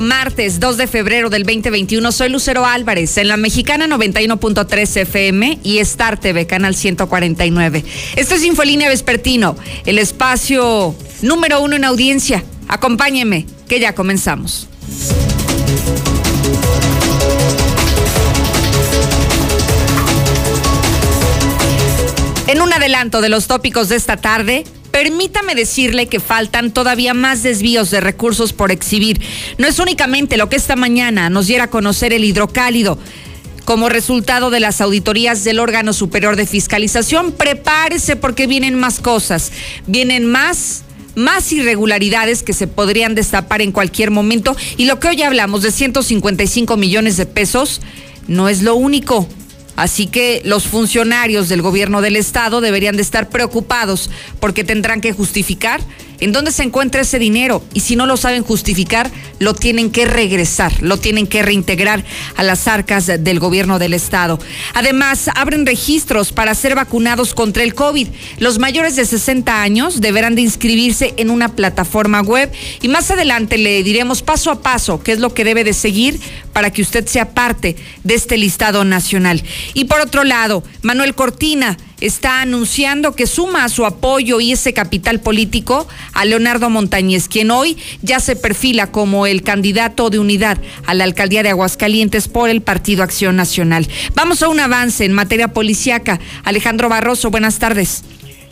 [0.00, 2.12] Martes 2 de febrero del 2021.
[2.12, 7.84] Soy Lucero Álvarez en la mexicana 91.3 FM y Star TV, canal 149.
[8.16, 12.42] Esto es Infolínea Vespertino, el espacio número uno en audiencia.
[12.68, 14.68] Acompáñeme, que ya comenzamos.
[22.46, 27.42] En un adelanto de los tópicos de esta tarde, Permítame decirle que faltan todavía más
[27.42, 29.20] desvíos de recursos por exhibir.
[29.56, 32.98] No es únicamente lo que esta mañana nos diera a conocer el hidrocálido.
[33.64, 39.50] Como resultado de las auditorías del órgano superior de fiscalización, prepárese porque vienen más cosas,
[39.86, 40.84] vienen más
[41.14, 45.70] más irregularidades que se podrían destapar en cualquier momento y lo que hoy hablamos de
[45.70, 47.82] 155 millones de pesos
[48.28, 49.28] no es lo único.
[49.76, 55.12] Así que los funcionarios del gobierno del estado deberían de estar preocupados porque tendrán que
[55.12, 55.80] justificar
[56.22, 60.04] en dónde se encuentra ese dinero y si no lo saben justificar, lo tienen que
[60.04, 62.04] regresar, lo tienen que reintegrar
[62.36, 64.38] a las arcas del gobierno del estado.
[64.72, 68.06] Además, abren registros para ser vacunados contra el COVID.
[68.38, 73.58] Los mayores de 60 años deberán de inscribirse en una plataforma web y más adelante
[73.58, 76.20] le diremos paso a paso qué es lo que debe de seguir
[76.52, 79.42] para que usted sea parte de este listado nacional.
[79.74, 84.72] Y por otro lado, Manuel Cortina está anunciando que suma a su apoyo y ese
[84.72, 90.58] capital político a Leonardo Montañez, quien hoy ya se perfila como el candidato de unidad
[90.84, 93.88] a la alcaldía de Aguascalientes por el Partido Acción Nacional.
[94.14, 96.18] Vamos a un avance en materia policiaca.
[96.44, 98.02] Alejandro Barroso, buenas tardes.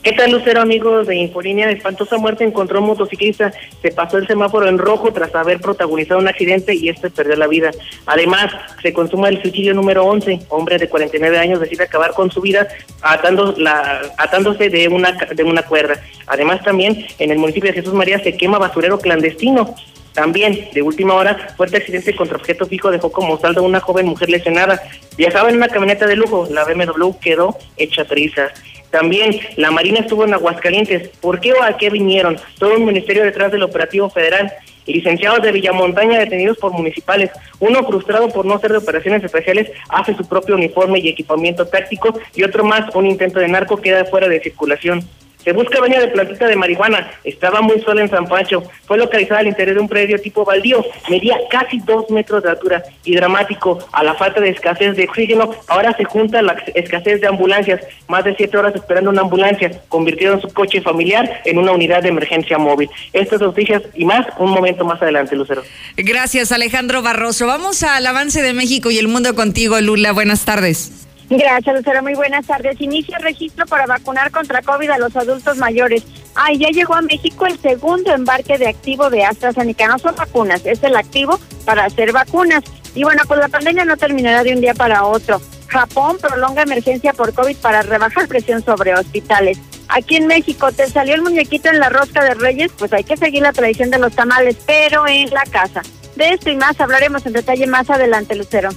[0.03, 1.71] ¿Qué tal, Lucero, amigos de Infolínea?
[1.71, 3.53] Espantosa muerte encontró un motociclista.
[3.83, 7.47] Se pasó el semáforo en rojo tras haber protagonizado un accidente y este perdió la
[7.47, 7.71] vida.
[8.07, 10.47] Además, se consuma el suicidio número 11.
[10.49, 12.67] Hombre de 49 años decide acabar con su vida
[13.03, 16.01] atando la, atándose de una, de una cuerda.
[16.27, 19.75] Además, también en el municipio de Jesús María se quema basurero clandestino.
[20.15, 24.07] También, de última hora, fuerte accidente contra objeto fijo dejó como saldo a una joven
[24.07, 24.83] mujer lesionada.
[25.17, 26.49] Viajaba en una camioneta de lujo.
[26.51, 28.53] La BMW quedó hecha trizas.
[28.91, 31.09] También la Marina estuvo en Aguascalientes.
[31.21, 32.39] ¿Por qué o a qué vinieron?
[32.59, 34.53] Todo un ministerio detrás del operativo federal.
[34.87, 37.31] Licenciados de Villamontaña detenidos por municipales.
[37.61, 42.19] Uno frustrado por no ser de operaciones especiales hace su propio uniforme y equipamiento táctico
[42.35, 45.09] y otro más, un intento de narco, queda fuera de circulación.
[45.45, 47.11] Se busca baña de plantita de marihuana.
[47.25, 48.63] Estaba muy sola en San Pancho.
[48.87, 50.85] Fue localizada al interior de un predio tipo baldío.
[51.09, 52.83] Medía casi dos metros de altura.
[53.05, 57.27] Y dramático, a la falta de escasez de oxígeno, ahora se junta la escasez de
[57.27, 57.81] ambulancias.
[58.09, 59.71] Más de siete horas esperando una ambulancia.
[59.89, 62.91] Convirtieron su coche familiar en una unidad de emergencia móvil.
[63.13, 65.63] Estas noticias y más, un momento más adelante, Lucero.
[65.97, 67.47] Gracias, Alejandro Barroso.
[67.47, 70.13] Vamos al avance de México y el mundo contigo, Lula.
[70.13, 71.10] Buenas tardes.
[71.31, 72.03] Gracias, Lucero.
[72.03, 72.81] Muy buenas tardes.
[72.81, 76.03] Inicia registro para vacunar contra COVID a los adultos mayores.
[76.35, 79.87] Ah, ya llegó a México el segundo embarque de activo de AstraZeneca.
[79.87, 82.65] No son vacunas, es el activo para hacer vacunas.
[82.97, 85.41] Y bueno, pues la pandemia no terminará de un día para otro.
[85.69, 89.57] Japón prolonga emergencia por COVID para rebajar presión sobre hospitales.
[89.87, 92.73] Aquí en México, ¿te salió el muñequito en la rosca de Reyes?
[92.77, 95.83] Pues hay que seguir la tradición de los tamales, pero en la casa.
[96.21, 98.69] De esto y más hablaremos en detalle más adelante, Lucero.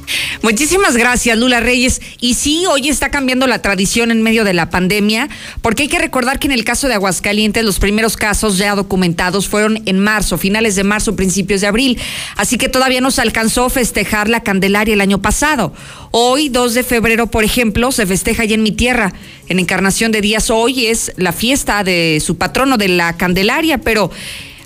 [0.43, 2.01] Muchísimas gracias, Lula Reyes.
[2.21, 5.27] Y sí, hoy está cambiando la tradición en medio de la pandemia,
[5.61, 9.49] porque hay que recordar que en el caso de Aguascalientes los primeros casos ya documentados
[9.49, 11.99] fueron en marzo, finales de marzo, principios de abril.
[12.37, 15.73] Así que todavía no se alcanzó festejar la Candelaria el año pasado.
[16.11, 19.11] Hoy, 2 de febrero, por ejemplo, se festeja allá en mi tierra,
[19.49, 20.49] en Encarnación de Díaz.
[20.49, 24.11] Hoy es la fiesta de su patrono de la Candelaria, pero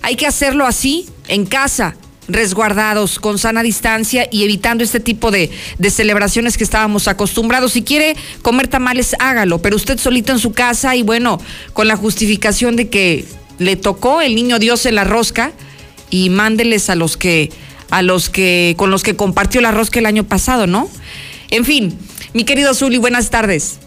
[0.04, 1.96] hay que hacerlo así, en casa
[2.28, 7.74] resguardados, con sana distancia y evitando este tipo de, de, celebraciones que estábamos acostumbrados.
[7.74, 11.40] Si quiere comer tamales, hágalo, pero usted solito en su casa y bueno,
[11.74, 13.26] con la justificación de que
[13.60, 15.52] le tocó el niño Dios en la rosca
[16.10, 17.50] y mándeles a los que,
[17.90, 20.90] a los que, con los que compartió la rosca el año pasado, ¿no?
[21.50, 21.98] En fin,
[22.34, 23.80] mi querido Zuli, buenas tardes.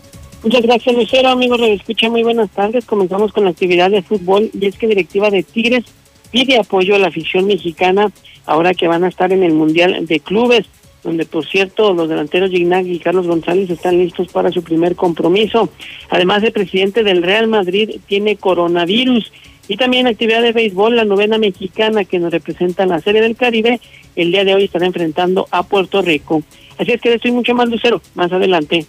[0.43, 1.29] Muchas gracias, Lucero.
[1.29, 2.87] Amigos, escucha muy buenas tardes.
[2.87, 5.85] Comenzamos con la actividad de fútbol y es que directiva de Tigres
[6.31, 8.11] pide apoyo a la afición mexicana
[8.47, 10.67] ahora que van a estar en el Mundial de Clubes,
[11.03, 15.71] donde por cierto los delanteros Gignac y Carlos González están listos para su primer compromiso.
[16.11, 19.33] Además, el presidente del Real Madrid tiene coronavirus.
[19.69, 23.37] Y también actividad de béisbol, la novena mexicana que nos representa en la Serie del
[23.37, 23.81] Caribe,
[24.17, 26.43] el día de hoy estará enfrentando a Puerto Rico.
[26.77, 28.87] Así es que estoy mucho más lucero más adelante.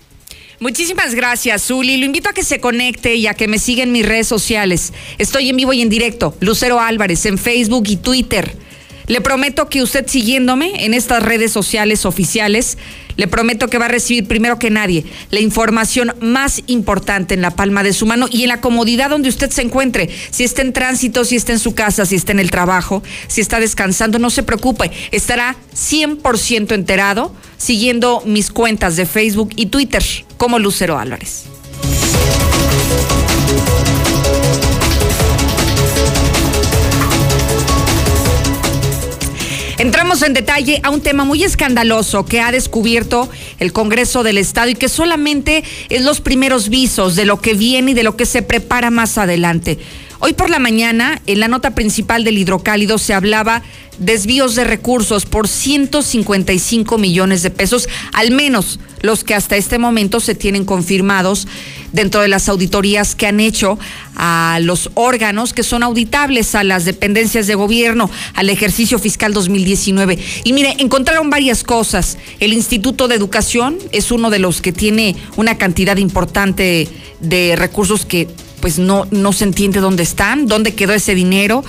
[0.59, 1.98] Muchísimas gracias, Zuli.
[1.98, 4.94] Lo invito a que se conecte y a que me siga en mis redes sociales.
[5.18, 8.56] Estoy en vivo y en directo, Lucero Álvarez, en Facebook y Twitter.
[9.12, 12.78] Le prometo que usted siguiéndome en estas redes sociales oficiales,
[13.18, 17.52] le prometo que va a recibir primero que nadie la información más importante en la
[17.52, 20.10] palma de su mano y en la comodidad donde usted se encuentre.
[20.30, 23.42] Si está en tránsito, si está en su casa, si está en el trabajo, si
[23.42, 30.06] está descansando, no se preocupe, estará 100% enterado siguiendo mis cuentas de Facebook y Twitter
[30.38, 31.48] como Lucero Álvarez.
[39.81, 44.69] Entramos en detalle a un tema muy escandaloso que ha descubierto el Congreso del Estado
[44.69, 48.28] y que solamente es los primeros visos de lo que viene y de lo que
[48.28, 49.80] se prepara más adelante.
[50.19, 53.63] Hoy por la mañana, en la nota principal del hidrocálido se hablaba
[53.98, 60.19] desvíos de recursos por 155 millones de pesos, al menos los que hasta este momento
[60.19, 61.48] se tienen confirmados
[61.91, 63.77] dentro de las auditorías que han hecho
[64.15, 70.19] a los órganos que son auditables a las dependencias de gobierno, al ejercicio fiscal 2019.
[70.43, 72.17] Y mire, encontraron varias cosas.
[72.39, 76.88] El Instituto de Educación es uno de los que tiene una cantidad importante
[77.19, 78.27] de recursos que
[78.61, 81.63] pues no, no se entiende dónde están, dónde quedó ese dinero.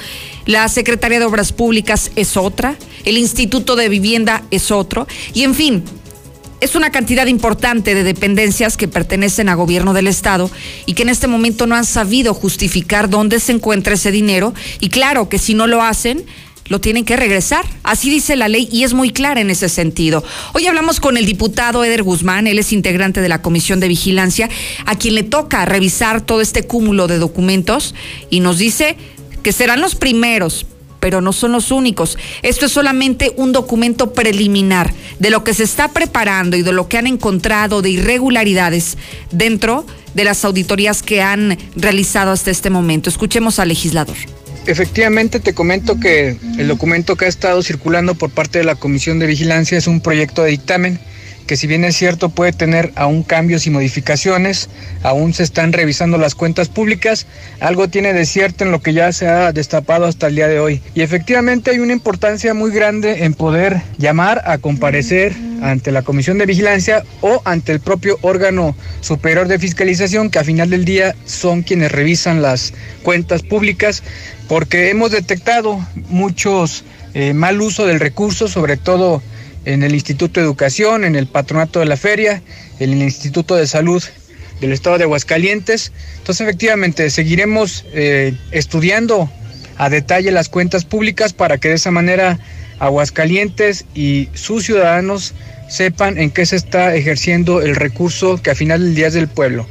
[0.45, 5.55] La Secretaría de Obras Públicas es otra, el Instituto de Vivienda es otro, y en
[5.55, 5.85] fin,
[6.63, 10.49] es una cantidad importante de dependencias que pertenecen a gobierno del Estado
[10.87, 14.55] y que en este momento no han sabido justificar dónde se encuentra ese dinero.
[14.79, 16.25] Y claro que si no lo hacen,
[16.69, 17.65] lo tienen que regresar.
[17.83, 20.23] Así dice la ley y es muy clara en ese sentido.
[20.53, 24.49] Hoy hablamos con el diputado Eder Guzmán, él es integrante de la Comisión de Vigilancia,
[24.87, 27.93] a quien le toca revisar todo este cúmulo de documentos
[28.31, 28.97] y nos dice
[29.43, 30.65] que serán los primeros,
[31.03, 32.17] pero no son los únicos.
[32.43, 36.87] Esto es solamente un documento preliminar de lo que se está preparando y de lo
[36.87, 38.97] que han encontrado de irregularidades
[39.33, 39.85] dentro
[40.15, 43.11] de las auditorías que han realizado hasta este momento.
[43.11, 44.15] Escuchemos al legislador.
[44.65, 49.19] Efectivamente, te comento que el documento que ha estado circulando por parte de la Comisión
[49.19, 51.01] de Vigilancia es un proyecto de dictamen
[51.47, 54.69] que si bien es cierto puede tener aún cambios y modificaciones,
[55.03, 57.27] aún se están revisando las cuentas públicas,
[57.61, 60.61] algo tiene de cierto en lo que ya se ha destapado hasta el día de
[60.61, 60.83] hoy.
[60.95, 66.39] Y efectivamente hay una importancia muy grande en poder llamar a comparecer ante la Comisión
[66.39, 71.15] de Vigilancia o ante el propio órgano superior de fiscalización que a final del día
[71.25, 72.73] son quienes revisan las
[73.03, 74.03] cuentas públicas
[74.49, 75.79] porque hemos detectado
[76.09, 76.85] muchos
[77.15, 79.23] eh, mal uso del recurso, sobre todo
[79.65, 82.43] en el Instituto de Educación, en el Patronato de la Feria,
[82.81, 84.03] en el Instituto de Salud
[84.61, 85.93] del Estado de Aguascalientes.
[86.19, 89.31] Entonces, efectivamente, seguiremos eh, estudiando
[89.77, 92.39] a detalle las cuentas públicas para que de esa manera
[92.79, 95.35] Aguascalientes y sus ciudadanos
[95.69, 99.29] sepan en qué se está ejerciendo el recurso que a final del día es del
[99.29, 99.67] pueblo.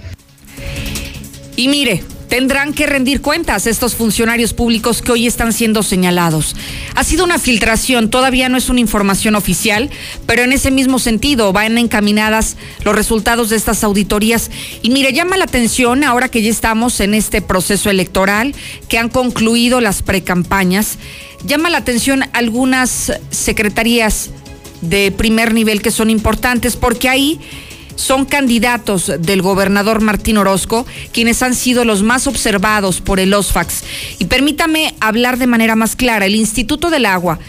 [1.56, 6.56] Y mire, tendrán que rendir cuentas estos funcionarios públicos que hoy están siendo señalados.
[6.96, 9.90] Ha sido una filtración, todavía no es una información oficial,
[10.28, 12.56] pero en ese mismo sentido van encaminadas
[12.86, 14.50] los resultados de estas auditorías.
[14.82, 18.56] Y mire, llama la atención ahora que ya estamos en este proceso electoral,
[18.88, 21.00] que han concluido las precampañas,
[21.44, 24.30] llama la atención algunas secretarías
[24.80, 27.42] de primer nivel que son importantes porque ahí
[27.96, 33.84] son candidatos del gobernador Martín Orozco, quienes han sido los más observados por el OSFAX.
[34.20, 37.40] Y permítame hablar de manera más clara, el Instituto del Agua,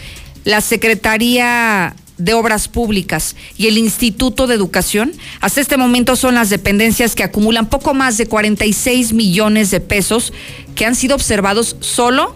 [0.43, 6.49] la Secretaría de Obras Públicas y el Instituto de Educación, hasta este momento son las
[6.49, 10.31] dependencias que acumulan poco más de 46 millones de pesos
[10.75, 12.35] que han sido observados solo,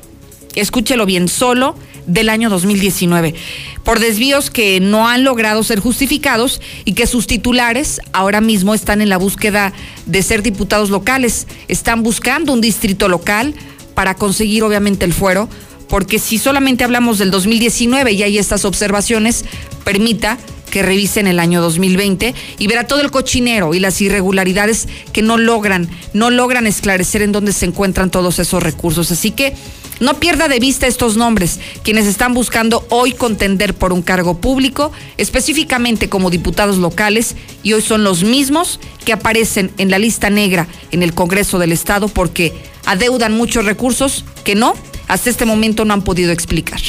[0.55, 1.75] escúchelo bien, solo
[2.07, 3.35] del año 2019
[3.83, 9.01] por desvíos que no han logrado ser justificados y que sus titulares ahora mismo están
[9.01, 9.73] en la búsqueda
[10.05, 11.47] de ser diputados locales.
[11.67, 13.53] Están buscando un distrito local
[13.93, 15.49] para conseguir obviamente el fuero,
[15.89, 19.45] porque si solamente hablamos del 2019 y hay estas observaciones,
[19.83, 20.37] permita
[20.69, 25.37] que revisen el año 2020 y verá todo el cochinero y las irregularidades que no
[25.37, 29.11] logran, no logran esclarecer en dónde se encuentran todos esos recursos.
[29.11, 29.55] Así que
[29.99, 34.91] no pierda de vista estos nombres, quienes están buscando hoy contender por un cargo público,
[35.17, 40.67] específicamente como diputados locales, y hoy son los mismos que aparecen en la lista negra
[40.91, 42.53] en el Congreso del Estado porque
[42.85, 44.73] adeudan muchos recursos que no,
[45.07, 46.79] hasta este momento no han podido explicar.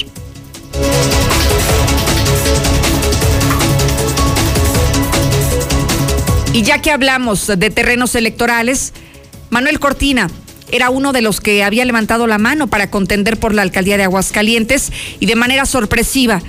[6.53, 8.93] Y ya que hablamos de terrenos electorales,
[9.50, 10.29] Manuel Cortina,
[10.70, 14.04] era uno de los que había levantado la mano para contender por la alcaldía de
[14.04, 16.42] Aguascalientes y de manera sorpresiva.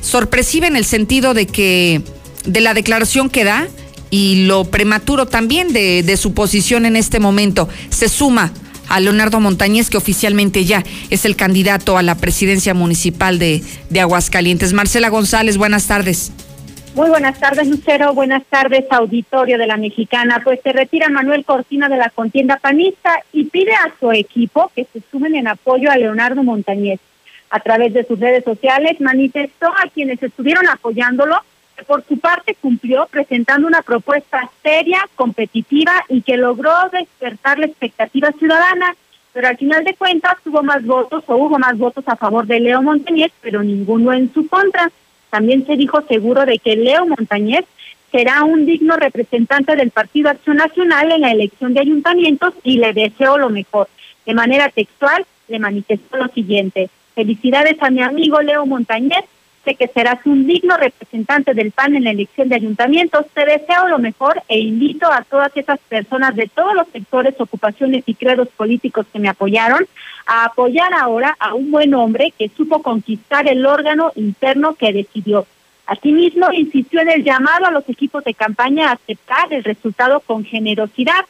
[0.00, 2.02] Sorpresiva en el sentido de que
[2.44, 3.68] de la declaración que da
[4.10, 7.68] y lo prematuro también de, su posición en este momento.
[7.90, 8.52] Se suma
[8.88, 14.00] a Leonardo Montañez, que oficialmente ya es el candidato a la presidencia municipal de, de
[14.00, 14.72] Aguascalientes.
[14.72, 16.30] Marcela González, buenas tardes.
[16.96, 18.14] Muy buenas tardes, Lucero.
[18.14, 20.40] Buenas tardes, auditorio de la Mexicana.
[20.42, 24.86] Pues se retira Manuel Cortina de la contienda panista y pide a su equipo que
[24.90, 26.98] se sumen en apoyo a Leonardo Montañez.
[27.50, 31.38] A través de sus redes sociales manifestó a quienes estuvieron apoyándolo
[31.76, 37.66] que por su parte cumplió presentando una propuesta seria, competitiva y que logró despertar la
[37.66, 38.96] expectativa ciudadana.
[39.34, 42.58] Pero al final de cuentas tuvo más votos o hubo más votos a favor de
[42.58, 44.90] Leo Montañez, pero ninguno en su contra.
[45.30, 47.64] También se dijo seguro de que Leo Montañez
[48.10, 52.92] será un digno representante del Partido Acción Nacional en la elección de ayuntamientos y le
[52.92, 53.88] deseo lo mejor.
[54.24, 56.88] De manera textual, le manifestó lo siguiente.
[57.14, 59.24] Felicidades a mi amigo Leo Montañez,
[59.74, 63.26] que serás un digno representante del PAN en la elección de ayuntamientos.
[63.34, 68.04] Te deseo lo mejor e invito a todas esas personas de todos los sectores, ocupaciones
[68.06, 69.86] y credos políticos que me apoyaron
[70.26, 75.46] a apoyar ahora a un buen hombre que supo conquistar el órgano interno que decidió.
[75.86, 80.44] Asimismo, insistió en el llamado a los equipos de campaña a aceptar el resultado con
[80.44, 81.24] generosidad.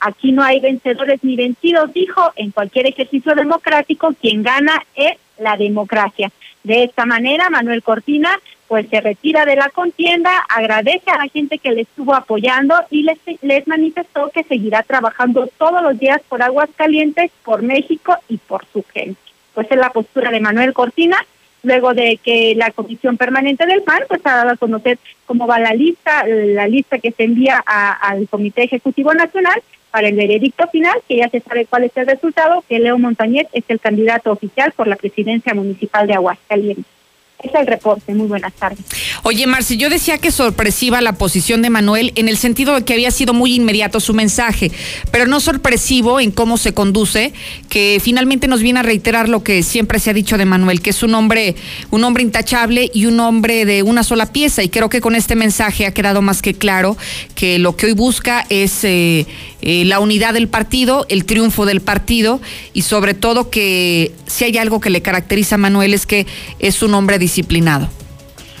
[0.00, 5.56] Aquí no hay vencedores ni vencidos, dijo, en cualquier ejercicio democrático quien gana es la
[5.56, 6.30] democracia.
[6.62, 8.38] De esta manera, Manuel Cortina
[8.70, 13.02] pues se retira de la contienda, agradece a la gente que le estuvo apoyando y
[13.02, 18.36] les, les manifestó que seguirá trabajando todos los días por Aguas Calientes, por México y
[18.36, 19.20] por su gente.
[19.54, 21.16] Pues es la postura de Manuel Cortina,
[21.64, 25.58] luego de que la Comisión Permanente del PAN pues ha dado a conocer cómo va
[25.58, 30.96] la lista, la lista que se envía al Comité Ejecutivo Nacional para el veredicto final,
[31.08, 34.72] que ya se sabe cuál es el resultado, que Leo Montañez es el candidato oficial
[34.72, 36.99] por la presidencia municipal de Aguascalientes.
[37.42, 38.14] Es el reporte.
[38.14, 38.80] Muy buenas tardes.
[39.22, 42.92] Oye, Marci, yo decía que sorpresiva la posición de Manuel en el sentido de que
[42.92, 44.70] había sido muy inmediato su mensaje,
[45.10, 47.32] pero no sorpresivo en cómo se conduce,
[47.68, 50.90] que finalmente nos viene a reiterar lo que siempre se ha dicho de Manuel, que
[50.90, 51.54] es un hombre,
[51.90, 54.62] un hombre intachable y un hombre de una sola pieza.
[54.62, 56.96] Y creo que con este mensaje ha quedado más que claro
[57.34, 59.26] que lo que hoy busca es eh,
[59.62, 62.40] eh, la unidad del partido, el triunfo del partido
[62.72, 66.26] y sobre todo que si hay algo que le caracteriza a Manuel es que
[66.58, 67.88] es un hombre disciplinado.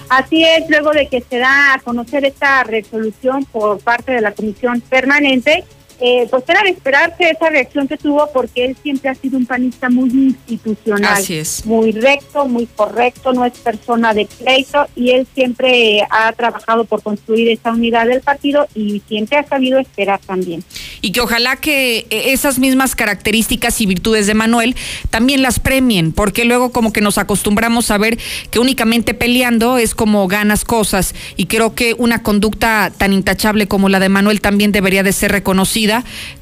[0.08, 4.32] Así es, luego de que se da a conocer esta resolución por parte de la
[4.32, 5.64] Comisión Permanente,
[6.02, 9.44] eh, pues era de esperarse esa reacción que tuvo porque él siempre ha sido un
[9.44, 10.08] panista muy
[10.48, 11.66] institucional, Así es.
[11.66, 17.02] muy recto, muy correcto, no es persona de pleito y él siempre ha trabajado por
[17.02, 20.64] construir esa unidad del partido y siempre ha sabido esperar también.
[21.02, 24.76] Y que ojalá que eh, esas mismas características y virtudes de Manuel
[25.10, 28.18] también las premien, porque luego como que nos acostumbramos a ver
[28.50, 33.90] que únicamente peleando es como ganas cosas y creo que una conducta tan intachable como
[33.90, 35.89] la de Manuel también debería de ser reconocida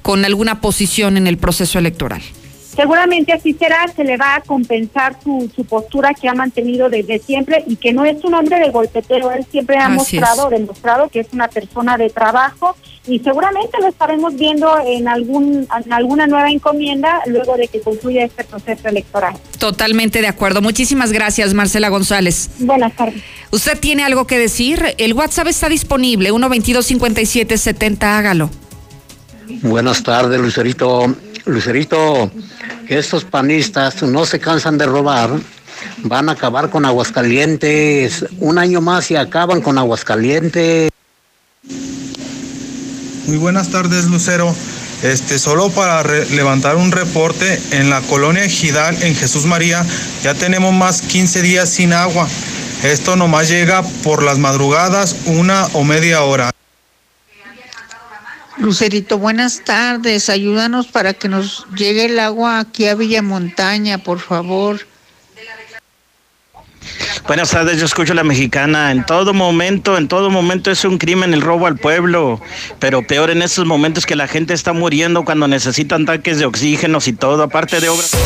[0.03, 2.23] con alguna posición en el proceso electoral.
[2.79, 7.19] Seguramente así será, se le va a compensar su, su postura que ha mantenido desde
[7.19, 11.09] siempre y que no es un hombre de golpetero, él siempre ha Así mostrado, demostrado
[11.09, 12.77] que es una persona de trabajo
[13.09, 18.25] y seguramente lo estaremos viendo en algún en alguna nueva encomienda luego de que concluya
[18.25, 19.35] este proceso electoral.
[19.59, 20.63] Totalmente de acuerdo.
[20.63, 22.49] Muchísimas gracias, Marcela González.
[22.61, 23.21] Buenas tardes.
[23.51, 24.95] ¿Usted tiene algo que decir?
[24.99, 28.51] El WhatsApp está disponible, 122-5770, hágalo.
[29.63, 31.15] Buenas tardes, Lucerito.
[31.45, 32.31] Lucerito,
[32.87, 35.31] que estos panistas no se cansan de robar,
[36.05, 38.25] van a acabar con Aguascalientes.
[38.39, 40.91] Un año más y acaban con Aguascalientes.
[43.27, 44.55] Muy buenas tardes, Lucero.
[45.03, 49.85] Este, solo para levantar un reporte, en la colonia Ejidal, en Jesús María,
[50.23, 52.29] ya tenemos más 15 días sin agua.
[52.83, 56.53] Esto nomás llega por las madrugadas, una o media hora.
[58.61, 60.29] Lucerito, buenas tardes.
[60.29, 64.81] Ayúdanos para que nos llegue el agua aquí a Villa Montaña, por favor.
[67.27, 68.91] Buenas tardes, yo escucho la mexicana.
[68.91, 72.41] En todo momento, en todo momento es un crimen el robo al pueblo,
[72.79, 77.07] pero peor en estos momentos que la gente está muriendo cuando necesitan tanques de oxígenos
[77.07, 78.17] y todo, aparte de obras.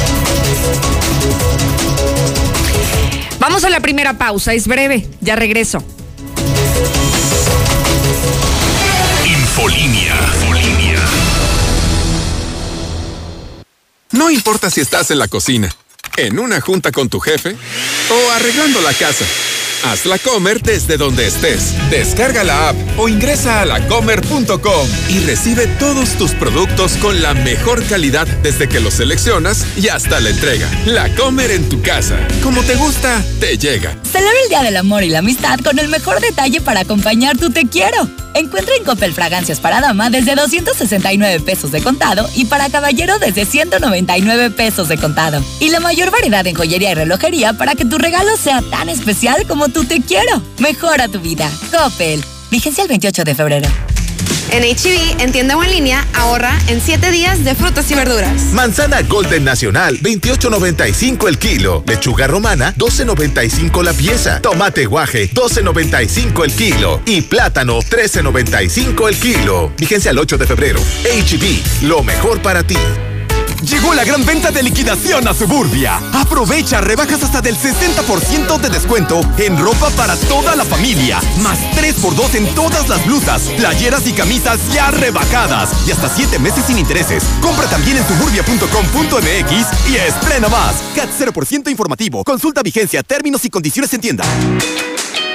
[3.41, 5.85] Vamos a la primera pausa, es breve, ya regreso.
[9.53, 10.15] Infolinia.
[14.13, 15.69] No importa si estás en la cocina,
[16.17, 17.55] en una junta con tu jefe
[18.11, 19.27] o arreglando la casa.
[19.85, 21.75] Haz la Comer desde donde estés.
[21.91, 27.85] Descarga la app o ingresa a lacomer.com y recibe todos tus productos con la mejor
[27.87, 30.69] calidad desde que los seleccionas y hasta la entrega.
[30.87, 32.17] La Comer en tu casa.
[32.43, 33.97] Como te gusta, te llega.
[34.05, 37.51] Celebra el Día del Amor y la Amistad con el mejor detalle para acompañar tu
[37.51, 38.09] te quiero.
[38.35, 43.45] Encuentra en Coppel fragancias para dama desde 269 pesos de contado y para caballero desde
[43.45, 45.45] 199 pesos de contado.
[45.61, 49.47] Y la mayor variedad en joyería y relojería para que tu regalo sea tan especial
[49.47, 50.43] como tú te quiero.
[50.59, 51.51] Mejora tu vida.
[51.71, 52.23] Coppel.
[52.51, 53.69] Vigencia el 28 de febrero.
[54.51, 58.53] En HB, en tienda o en línea, ahorra en 7 días de frutas y verduras.
[58.53, 61.83] Manzana Golden Nacional, 28.95 el kilo.
[61.87, 64.43] Lechuga romana, 12.95 la pieza.
[64.43, 67.01] Tomate guaje, 12.95 el kilo.
[67.07, 69.73] Y plátano, 13.95 el kilo.
[69.79, 70.81] Vigencia el 8 de febrero.
[70.81, 72.77] HB, lo mejor para ti.
[73.63, 76.01] Llegó la gran venta de liquidación a Suburbia.
[76.13, 81.21] Aprovecha rebajas hasta del 60% de descuento en ropa para toda la familia.
[81.43, 85.71] Más 3x2 en todas las blusas, playeras y camisas ya rebajadas.
[85.87, 87.23] Y hasta 7 meses sin intereses.
[87.41, 90.75] Compra también en suburbia.com.mx y estrena más.
[90.97, 92.25] CAT 0% informativo.
[92.25, 94.25] Consulta vigencia, términos y condiciones en tienda.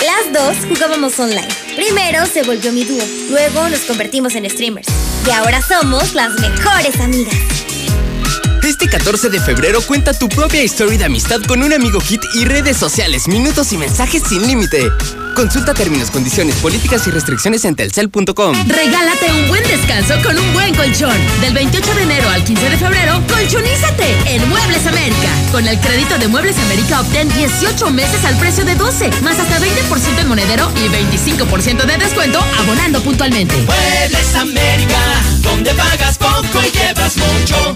[0.06, 1.48] Las dos jugábamos online.
[1.76, 4.88] Primero se volvió mi dúo, luego nos convertimos en streamers.
[5.26, 7.67] Y ahora somos las mejores amigas.
[8.80, 12.46] Este 14 de febrero cuenta tu propia historia de amistad con un amigo hit y
[12.46, 14.92] redes sociales, minutos y mensajes sin límite.
[15.36, 18.54] Consulta términos, condiciones, políticas y restricciones en telcel.com.
[18.68, 21.18] Regálate un buen descanso con un buen colchón.
[21.42, 25.30] Del 28 de enero al 15 de febrero, colchonízate en Muebles América.
[25.52, 29.60] Con el crédito de Muebles América obtén 18 meses al precio de 12, más hasta
[29.60, 33.56] 20% en monedero y 25% de descuento abonando puntualmente.
[33.56, 35.00] Muebles América,
[35.42, 37.76] donde pagas poco y llevas mucho.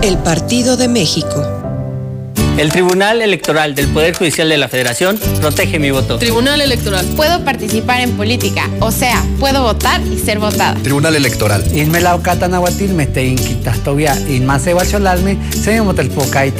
[0.00, 1.44] el Partido de México.
[2.58, 6.18] El Tribunal Electoral del Poder Judicial de la Federación protege mi voto.
[6.18, 7.06] Tribunal Electoral.
[7.16, 10.74] Puedo participar en política, o sea, puedo votar y ser votada.
[10.82, 11.64] Tribunal Electoral.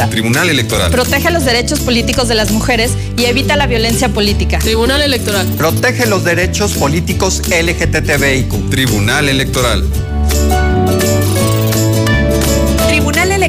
[0.09, 0.91] Tribunal Electoral.
[0.91, 4.59] Protege los derechos políticos de las mujeres y evita la violencia política.
[4.59, 5.47] Tribunal Electoral.
[5.59, 8.71] Protege los derechos políticos LGTBIQ.
[8.71, 9.85] Tribunal Electoral.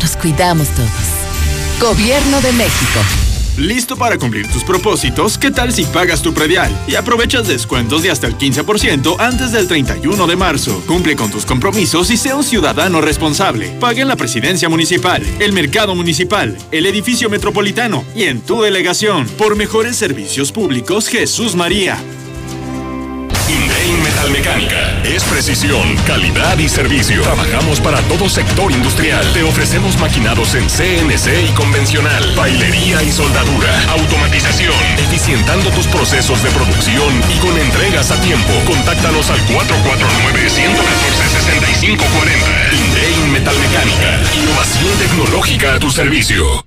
[0.00, 0.88] nos cuidamos todos.
[1.80, 3.00] Gobierno de México.
[3.56, 5.36] ¿Listo para cumplir tus propósitos?
[5.36, 9.66] ¿Qué tal si pagas tu predial y aprovechas descuentos de hasta el 15% antes del
[9.66, 10.80] 31 de marzo?
[10.86, 13.70] Cumple con tus compromisos y sea un ciudadano responsable.
[13.80, 19.26] Paga en la presidencia municipal, el mercado municipal, el edificio metropolitano y en tu delegación.
[19.26, 21.98] Por mejores servicios públicos, Jesús María.
[25.38, 27.22] Precisión, calidad y servicio.
[27.22, 29.24] Trabajamos para todo sector industrial.
[29.32, 36.50] Te ofrecemos maquinados en CNC y convencional, bailería y soldadura, automatización, eficientando tus procesos de
[36.50, 38.50] producción y con entregas a tiempo.
[38.66, 42.74] Contáctanos al 449 114 6540.
[42.74, 44.20] Indein Metalmecánica.
[44.34, 46.66] Innovación tecnológica a tu servicio.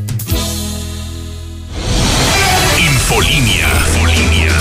[3.11, 3.67] Infolínea.
[3.87, 4.53] Infolínea.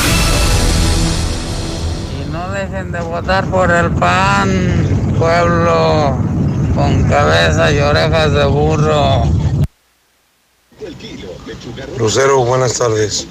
[2.19, 6.19] Y no dejen de votar por el PAN, pueblo
[6.75, 9.23] con cabeza y orejas de burro.
[11.97, 13.29] Lucero, buenas tardes.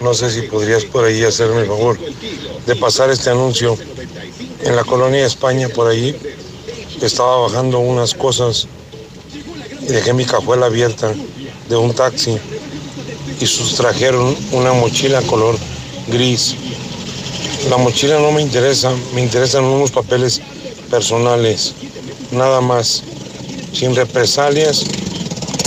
[0.00, 1.98] No sé si podrías por ahí hacerme el favor
[2.64, 3.76] de pasar este anuncio.
[4.60, 6.16] En la colonia España, por ahí,
[7.02, 8.68] estaba bajando unas cosas
[9.80, 11.12] y dejé mi cajuela abierta
[11.68, 12.38] de un taxi
[13.40, 15.56] y sustrajeron una mochila color
[16.08, 16.54] gris.
[17.70, 20.40] La mochila no me interesa, me interesan unos papeles
[20.90, 21.74] personales,
[22.30, 23.02] nada más,
[23.72, 24.84] sin represalias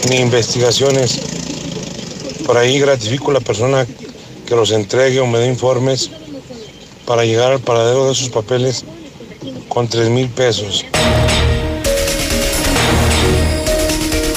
[0.09, 1.19] ni investigaciones.
[2.45, 3.85] Por ahí gratifico a la persona
[4.45, 6.09] que los entregue o me dé informes
[7.05, 8.85] para llegar al paradero de esos papeles
[9.67, 10.85] con tres mil pesos.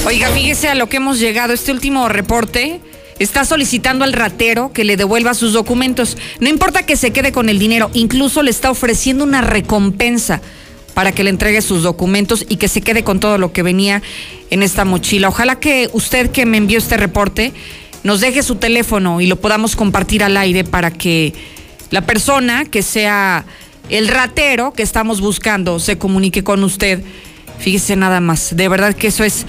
[0.06, 1.52] Oiga, fíjese a lo que hemos llegado.
[1.52, 2.80] Este último reporte
[3.20, 6.16] está solicitando al ratero que le devuelva sus documentos.
[6.40, 10.40] No importa que se quede con el dinero, incluso le está ofreciendo una recompensa
[10.94, 14.02] para que le entregue sus documentos y que se quede con todo lo que venía
[14.48, 15.28] en esta mochila.
[15.28, 17.52] Ojalá que usted que me envió este reporte
[18.02, 21.34] nos deje su teléfono y lo podamos compartir al aire para que
[21.90, 23.44] la persona que sea
[23.90, 27.02] el ratero que estamos buscando se comunique con usted.
[27.58, 29.44] Fíjese nada más, de verdad que eso es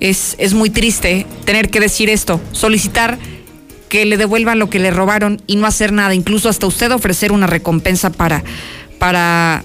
[0.00, 3.18] es, es muy triste tener que decir esto, solicitar
[3.88, 7.32] que le devuelvan lo que le robaron y no hacer nada, incluso hasta usted ofrecer
[7.32, 8.42] una recompensa para,
[8.98, 9.64] para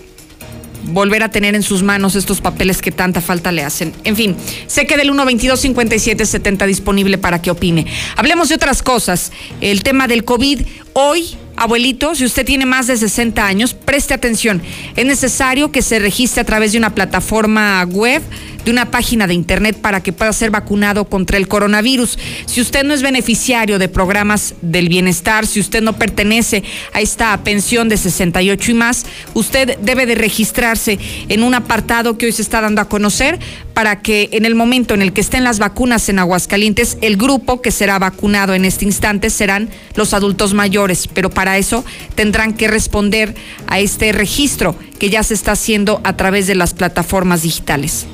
[0.85, 3.93] volver a tener en sus manos estos papeles que tanta falta le hacen.
[4.03, 4.35] En fin,
[4.67, 7.85] sé que del 122 57 70 disponible para que opine.
[8.15, 9.31] Hablemos de otras cosas.
[9.59, 10.61] El tema del COVID.
[10.93, 14.61] Hoy, abuelito, si usted tiene más de 60 años, preste atención.
[14.95, 18.21] Es necesario que se registre a través de una plataforma web
[18.65, 22.17] de una página de internet para que pueda ser vacunado contra el coronavirus.
[22.45, 27.35] Si usted no es beneficiario de programas del bienestar, si usted no pertenece a esta
[27.43, 32.41] pensión de 68 y más, usted debe de registrarse en un apartado que hoy se
[32.41, 33.39] está dando a conocer
[33.73, 37.61] para que en el momento en el que estén las vacunas en Aguascalientes, el grupo
[37.61, 41.83] que será vacunado en este instante serán los adultos mayores, pero para eso
[42.15, 43.35] tendrán que responder
[43.67, 48.05] a este registro que ya se está haciendo a través de las plataformas digitales.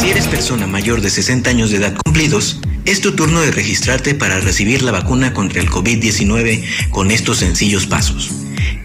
[0.00, 4.14] Si eres persona mayor de 60 años de edad cumplidos, es tu turno de registrarte
[4.14, 8.30] para recibir la vacuna contra el COVID-19 con estos sencillos pasos.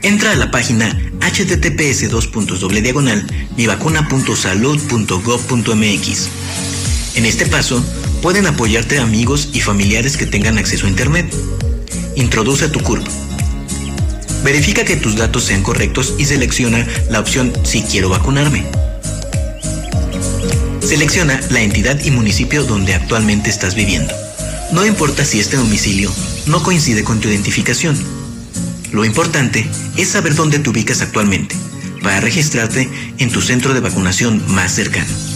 [0.01, 2.10] Entra a la página https
[3.56, 6.29] mivacuna.salud.gov.mx.
[7.15, 7.82] En este paso,
[8.21, 11.34] pueden apoyarte amigos y familiares que tengan acceso a Internet.
[12.15, 13.08] Introduce tu CURP
[14.43, 18.65] Verifica que tus datos sean correctos y selecciona la opción Si quiero vacunarme.
[20.82, 24.13] Selecciona la entidad y municipio donde actualmente estás viviendo.
[24.73, 26.12] No importa si este domicilio
[26.45, 27.97] no coincide con tu identificación.
[28.91, 31.56] Lo importante es saber dónde te ubicas actualmente
[32.03, 35.33] para registrarte en tu centro de vacunación más cercano.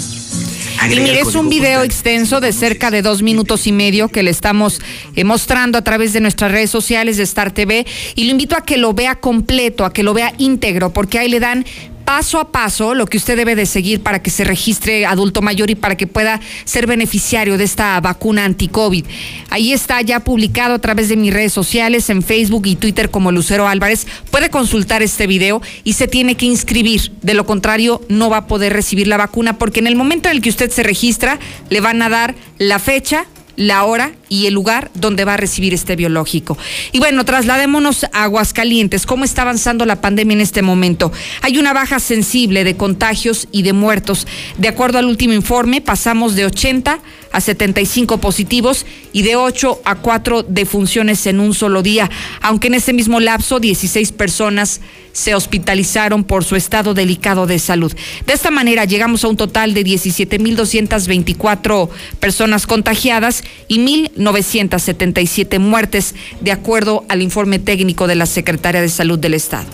[0.86, 4.32] Y mire, es un video extenso de cerca de dos minutos y medio que le
[4.32, 4.80] estamos
[5.16, 7.86] eh, mostrando a través de nuestras redes sociales de Star TV
[8.16, 11.30] y lo invito a que lo vea completo, a que lo vea íntegro, porque ahí
[11.30, 11.66] le dan
[12.08, 15.70] paso a paso lo que usted debe de seguir para que se registre adulto mayor
[15.70, 19.06] y para que pueda ser beneficiario de esta vacuna anti-COVID.
[19.50, 23.34] Ahí está ya publicado a través de mis redes sociales, en Facebook y Twitter como
[23.34, 24.08] Lucero Álvarez.
[24.32, 27.12] Puede consultar este video y se tiene que inscribir.
[27.24, 30.38] De lo contrario, no va a poder recibir la vacuna porque en el momento en
[30.38, 31.39] el que usted se registra,
[31.70, 33.26] le van a dar la fecha,
[33.58, 36.58] la hora y el lugar donde va a recibir este biológico.
[36.93, 39.06] Y bueno, trasladémonos a Aguascalientes.
[39.06, 41.12] ¿Cómo está avanzando la pandemia en este momento?
[41.41, 44.28] Hay una baja sensible de contagios y de muertos.
[44.58, 47.00] De acuerdo al último informe, pasamos de 80
[47.32, 52.10] a 75 positivos y de 8 a 4 defunciones en un solo día,
[52.42, 57.92] aunque en ese mismo lapso 16 personas se hospitalizaron por su estado delicado de salud.
[58.26, 66.52] De esta manera llegamos a un total de 17.224 personas contagiadas y 1.977 muertes, de
[66.52, 69.68] acuerdo al informe técnico de la Secretaria de Salud del Estado.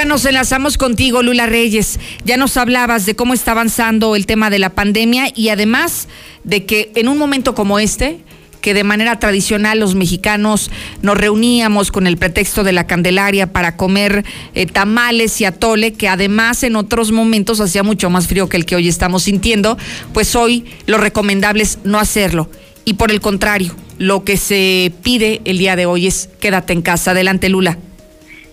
[0.00, 2.00] Ahora nos enlazamos contigo, Lula Reyes.
[2.24, 6.08] Ya nos hablabas de cómo está avanzando el tema de la pandemia y además
[6.42, 8.18] de que en un momento como este,
[8.62, 10.70] que de manera tradicional los mexicanos
[11.02, 16.08] nos reuníamos con el pretexto de la Candelaria para comer eh, tamales y atole, que
[16.08, 19.76] además en otros momentos hacía mucho más frío que el que hoy estamos sintiendo,
[20.14, 22.48] pues hoy lo recomendable es no hacerlo.
[22.86, 26.80] Y por el contrario, lo que se pide el día de hoy es quédate en
[26.80, 27.10] casa.
[27.10, 27.76] Adelante, Lula.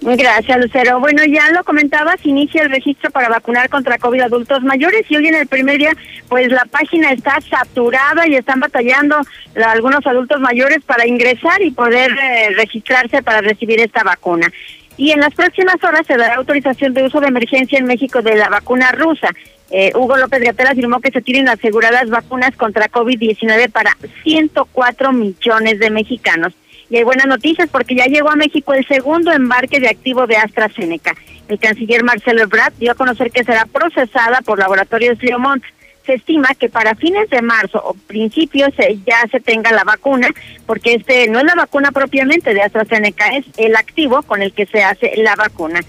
[0.01, 0.99] Gracias, Lucero.
[0.99, 5.27] Bueno, ya lo comentabas, inicia el registro para vacunar contra COVID adultos mayores y hoy
[5.27, 5.93] en el primer día,
[6.29, 9.17] pues la página está saturada y están batallando
[9.65, 14.51] algunos adultos mayores para ingresar y poder eh, registrarse para recibir esta vacuna.
[14.97, 18.35] Y en las próximas horas se dará autorización de uso de emergencia en México de
[18.35, 19.29] la vacuna rusa.
[19.69, 25.79] Eh, Hugo López Gatell afirmó que se tienen aseguradas vacunas contra COVID-19 para 104 millones
[25.79, 26.53] de mexicanos.
[26.89, 30.37] Y hay buenas noticias porque ya llegó a México el segundo embarque de activo de
[30.37, 31.15] AstraZeneca.
[31.47, 35.63] El canciller Marcelo Ebrard dio a conocer que será procesada por laboratorios Leomont.
[36.05, 38.69] Se estima que para fines de marzo o principios
[39.05, 40.29] ya se tenga la vacuna,
[40.65, 44.65] porque este no es la vacuna propiamente de AstraZeneca, es el activo con el que
[44.65, 45.81] se hace la vacuna.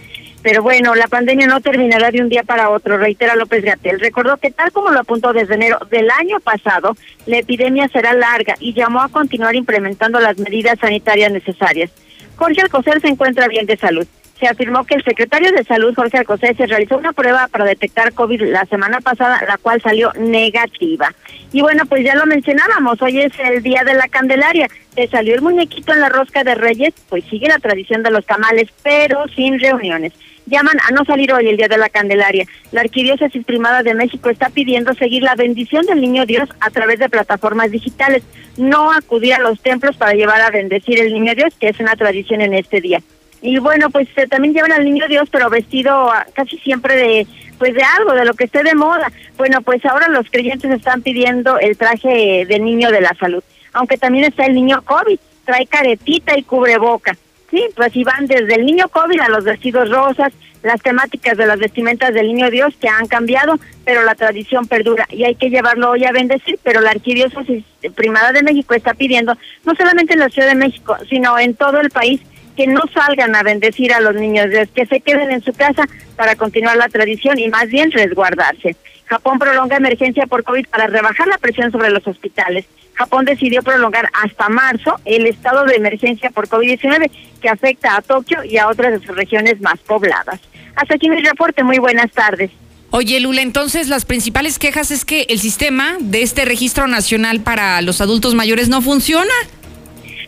[0.51, 4.01] Pero bueno, la pandemia no terminará de un día para otro, reitera López Gatel.
[4.01, 8.55] Recordó que tal como lo apuntó desde enero del año pasado, la epidemia será larga
[8.59, 11.91] y llamó a continuar implementando las medidas sanitarias necesarias.
[12.37, 14.07] Jorge Alcocer se encuentra bien de salud.
[14.41, 18.15] Se afirmó que el secretario de Salud, Jorge Alcocer, se realizó una prueba para detectar
[18.15, 21.13] COVID la semana pasada, la cual salió negativa.
[21.53, 24.69] Y bueno, pues ya lo mencionábamos, hoy es el Día de la Candelaria.
[24.95, 28.25] Se salió el muñequito en la rosca de Reyes, pues sigue la tradición de los
[28.25, 30.15] tamales, pero sin reuniones
[30.49, 32.47] llaman a no salir hoy el Día de la Candelaria.
[32.73, 36.99] La Arquidiócesis Primada de México está pidiendo seguir la bendición del Niño Dios a través
[36.99, 38.23] de plataformas digitales,
[38.57, 41.97] no acudir a los templos para llevar a bendecir el Niño Dios, que es una
[41.97, 43.01] tradición en este día.
[43.41, 47.27] Y bueno, pues eh, también llevan al Niño Dios, pero vestido casi siempre de
[47.59, 49.11] pues de algo, de lo que esté de moda.
[49.37, 53.99] Bueno, pues ahora los creyentes están pidiendo el traje del niño de la salud, aunque
[53.99, 57.17] también está el niño COVID, trae caretita y cubreboca.
[57.51, 60.33] Sí, pues iban desde el niño COVID a los vestidos rosas,
[60.63, 65.07] las temáticas de las vestimentas del niño Dios que han cambiado, pero la tradición perdura
[65.11, 69.37] y hay que llevarlo hoy a bendecir, pero la arquidiócesis primada de México está pidiendo,
[69.65, 72.21] no solamente en la Ciudad de México, sino en todo el país,
[72.57, 75.89] que no salgan a bendecir a los niños Dios, que se queden en su casa
[76.17, 78.75] para continuar la tradición y más bien resguardarse.
[79.07, 82.67] Japón prolonga emergencia por COVID para rebajar la presión sobre los hospitales.
[82.99, 88.43] Japón decidió prolongar hasta marzo el estado de emergencia por COVID-19 que afecta a Tokio
[88.43, 90.41] y a otras de sus regiones más pobladas.
[90.75, 91.63] Hasta aquí mi reporte.
[91.63, 92.51] Muy buenas tardes.
[92.91, 97.81] Oye, Lula, entonces las principales quejas es que el sistema de este registro nacional para
[97.83, 99.33] los adultos mayores no funciona.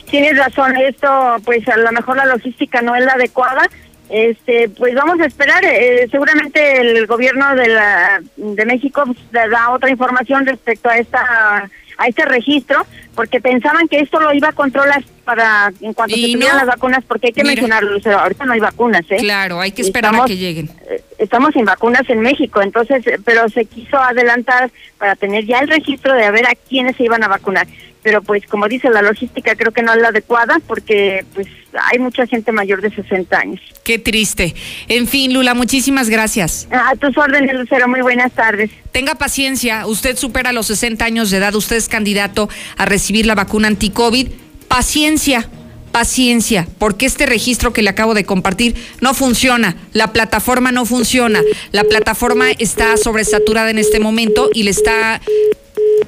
[0.09, 1.07] tienes razón, esto
[1.43, 3.67] pues a lo mejor la logística no es la adecuada.
[4.09, 9.71] Este, pues vamos a esperar, eh, seguramente el gobierno de la de México pues, da
[9.71, 14.53] otra información respecto a esta a este registro, porque pensaban que esto lo iba a
[14.53, 18.59] controlar para en cuanto se tuvieran las vacunas, porque hay que mencionarlo, ahorita no hay
[18.59, 19.17] vacunas, ¿eh?
[19.17, 20.69] Claro, hay que esperar a que lleguen.
[20.89, 25.69] Eh, estamos sin vacunas en México, entonces, pero se quiso adelantar para tener ya el
[25.69, 27.67] registro de a ver a quiénes se iban a vacunar.
[28.05, 31.47] Pero pues como dice la logística creo que no es la adecuada porque pues
[31.89, 33.59] hay mucha gente mayor de 60 años.
[33.83, 34.53] Qué triste.
[34.87, 36.67] En fin, Lula, muchísimas gracias.
[36.69, 38.69] A tus órdenes, Lucero, muy buenas tardes.
[38.91, 43.33] Tenga paciencia, usted supera los 60 años de edad, usted es candidato a recibir la
[43.33, 44.27] vacuna anti-COVID.
[44.67, 45.49] Paciencia
[45.91, 51.41] paciencia, porque este registro que le acabo de compartir no funciona, la plataforma no funciona,
[51.71, 55.21] la plataforma está sobresaturada en este momento y le está,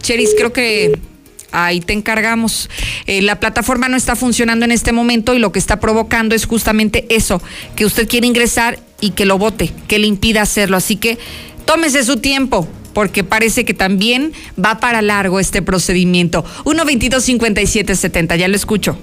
[0.01, 0.99] Cheris, creo que
[1.51, 2.69] ahí te encargamos.
[3.05, 6.45] Eh, la plataforma no está funcionando en este momento y lo que está provocando es
[6.45, 7.41] justamente eso,
[7.75, 10.77] que usted quiere ingresar y que lo vote, que le impida hacerlo.
[10.77, 11.17] Así que
[11.65, 14.33] tómese su tiempo, porque parece que también
[14.63, 16.43] va para largo este procedimiento.
[16.65, 18.97] 1 22 57 70, ya lo escucho.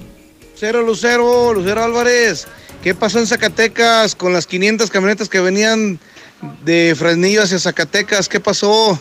[0.53, 2.47] Lucero, Lucero, Lucero Álvarez,
[2.81, 5.99] ¿qué pasó en Zacatecas con las 500 camionetas que venían
[6.63, 8.29] de Fresnillo hacia Zacatecas?
[8.29, 8.99] ¿Qué pasó?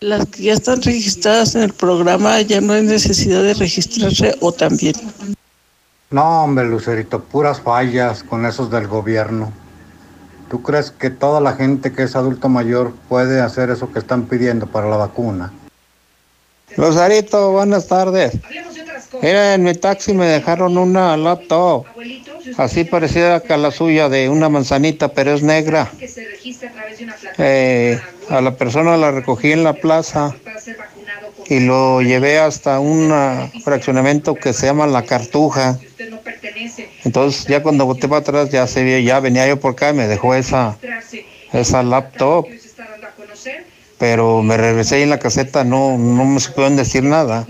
[0.00, 4.52] Las que ya están registradas en el programa ya no hay necesidad de registrarse o
[4.52, 4.94] también.
[6.10, 9.52] No, hombre, Lucerito, puras fallas con esos del gobierno.
[10.48, 14.26] ¿Tú crees que toda la gente que es adulto mayor puede hacer eso que están
[14.26, 15.52] pidiendo para la vacuna?
[16.76, 18.38] Lucerito, buenas tardes.
[19.20, 21.86] Era en mi taxi me dejaron una laptop,
[22.56, 25.90] así parecida a la suya, de una manzanita, pero es negra.
[27.38, 30.34] Eh, a la persona la recogí en la plaza
[31.46, 33.10] y lo llevé hasta un
[33.64, 35.78] fraccionamiento que se llama La Cartuja.
[37.04, 40.06] Entonces ya cuando boté para atrás ya se ya venía yo por acá y me
[40.06, 40.76] dejó esa,
[41.52, 42.46] esa laptop.
[43.98, 47.46] Pero me regresé en la caseta, no, no me supieron decir nada.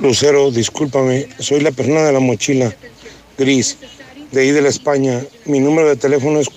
[0.00, 2.72] Lucero, discúlpame, soy la persona de la mochila
[3.36, 3.78] gris,
[4.30, 5.20] de ahí de la España.
[5.46, 6.48] Mi número de teléfono es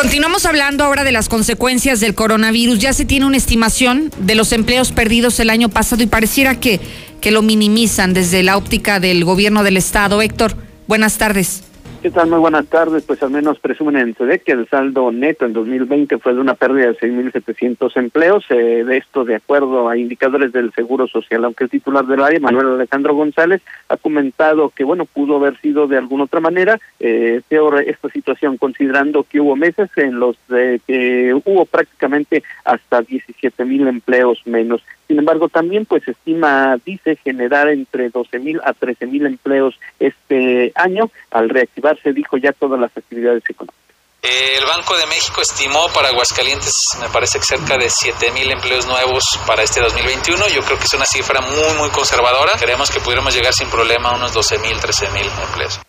[0.01, 2.79] Continuamos hablando ahora de las consecuencias del coronavirus.
[2.79, 6.79] Ya se tiene una estimación de los empleos perdidos el año pasado y pareciera que,
[7.19, 10.21] que lo minimizan desde la óptica del gobierno del estado.
[10.21, 10.55] Héctor,
[10.87, 11.63] buenas tardes.
[12.01, 12.29] ¿Qué tal?
[12.29, 13.03] Muy buenas tardes.
[13.03, 16.53] Pues al menos presumen en SEDEC que el saldo neto en 2020 fue de una
[16.53, 18.45] pérdida de 6.700 empleos.
[18.51, 22.39] Eh, de esto, de acuerdo a indicadores del Seguro Social, aunque el titular del área,
[22.39, 27.41] Manuel Alejandro González, ha comentado que, bueno, pudo haber sido de alguna otra manera eh,
[27.49, 34.41] peor esta situación, considerando que hubo meses en los que hubo prácticamente hasta 17.000 empleos
[34.45, 34.81] menos.
[35.09, 40.71] Sin embargo, también pues estima, dice, generar entre 12 mil a 13 mil empleos este
[40.75, 43.79] año al reactivarse, dijo ya todas las actividades económicas.
[44.21, 48.85] El Banco de México estimó para Aguascalientes, me parece que cerca de 7 mil empleos
[48.85, 50.47] nuevos para este 2021.
[50.49, 52.51] Yo creo que es una cifra muy, muy conservadora.
[52.59, 55.79] Creemos que pudiéramos llegar sin problema a unos 12 mil, 13 mil empleos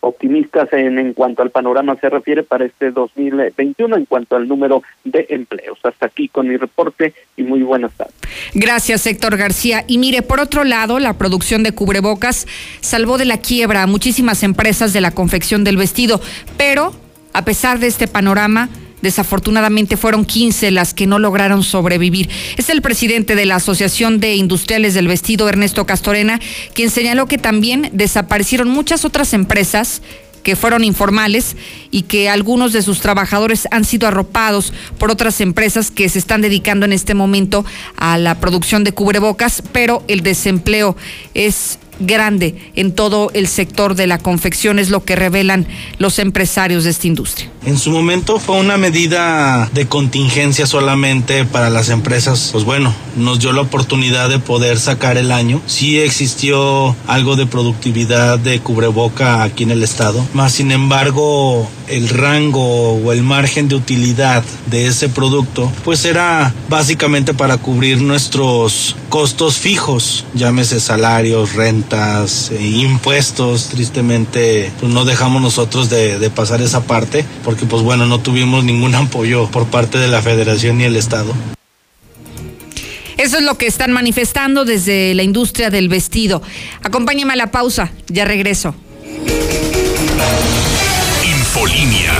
[0.00, 4.82] optimistas en, en cuanto al panorama se refiere para este 2021 en cuanto al número
[5.04, 5.78] de empleos.
[5.82, 8.14] Hasta aquí con mi reporte y muy buenas tardes.
[8.54, 9.84] Gracias, Héctor García.
[9.86, 12.46] Y mire, por otro lado, la producción de cubrebocas
[12.80, 16.20] salvó de la quiebra a muchísimas empresas de la confección del vestido,
[16.56, 16.92] pero
[17.32, 18.68] a pesar de este panorama,
[19.02, 22.28] Desafortunadamente fueron 15 las que no lograron sobrevivir.
[22.56, 26.40] Es el presidente de la Asociación de Industriales del Vestido, Ernesto Castorena,
[26.74, 30.02] quien señaló que también desaparecieron muchas otras empresas
[30.42, 31.56] que fueron informales
[31.90, 36.40] y que algunos de sus trabajadores han sido arropados por otras empresas que se están
[36.40, 37.64] dedicando en este momento
[37.96, 40.96] a la producción de cubrebocas, pero el desempleo
[41.34, 45.66] es grande en todo el sector de la confección, es lo que revelan
[45.98, 47.50] los empresarios de esta industria.
[47.66, 53.38] En su momento fue una medida de contingencia solamente para las empresas, pues bueno, nos
[53.38, 55.60] dio la oportunidad de poder sacar el año.
[55.66, 62.08] Sí existió algo de productividad de cubreboca aquí en el estado, más sin embargo el
[62.08, 68.96] rango o el margen de utilidad de ese producto, pues era básicamente para cubrir nuestros
[69.08, 73.68] costos fijos, llámese salarios, rentas, e impuestos.
[73.68, 78.64] Tristemente, pues no dejamos nosotros de, de pasar esa parte, porque pues bueno, no tuvimos
[78.64, 81.34] ningún apoyo por parte de la federación ni el Estado.
[83.16, 86.42] Eso es lo que están manifestando desde la industria del vestido.
[86.82, 88.74] Acompáñeme a la pausa, ya regreso.
[91.22, 92.14] Infolinia.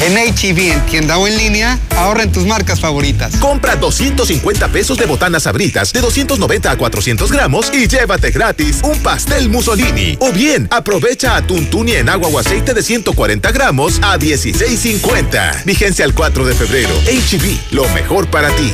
[0.00, 3.36] En HEB, en tienda o en línea, ahorra en tus marcas favoritas.
[3.36, 8.98] Compra 250 pesos de botanas sabritas de 290 a 400 gramos y llévate gratis un
[9.02, 10.16] pastel Mussolini.
[10.20, 15.64] O bien, aprovecha a Tuntuni en agua o aceite de 140 gramos a 16.50.
[15.64, 16.94] Vigencia al 4 de febrero.
[17.06, 18.72] HEB, lo mejor para ti.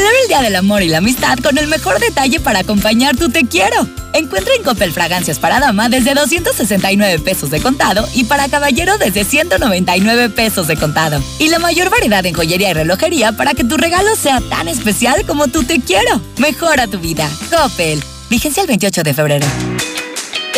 [0.00, 3.28] Celebra el Día del Amor y la Amistad con el mejor detalle para acompañar tu
[3.28, 3.86] te quiero.
[4.14, 9.24] Encuentra en Coppel fragancias para dama desde 269 pesos de contado y para caballero desde
[9.24, 11.22] 199 pesos de contado.
[11.38, 15.26] Y la mayor variedad en joyería y relojería para que tu regalo sea tan especial
[15.26, 16.18] como tu te quiero.
[16.38, 17.28] Mejora tu vida.
[17.50, 18.02] Coppel.
[18.30, 19.46] Vigencia el 28 de febrero.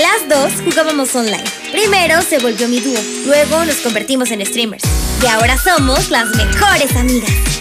[0.01, 1.43] Las dos jugábamos online.
[1.73, 4.85] Primero se volvió mi dúo, luego nos convertimos en streamers.
[5.21, 7.52] Y ahora somos las mejores amigas.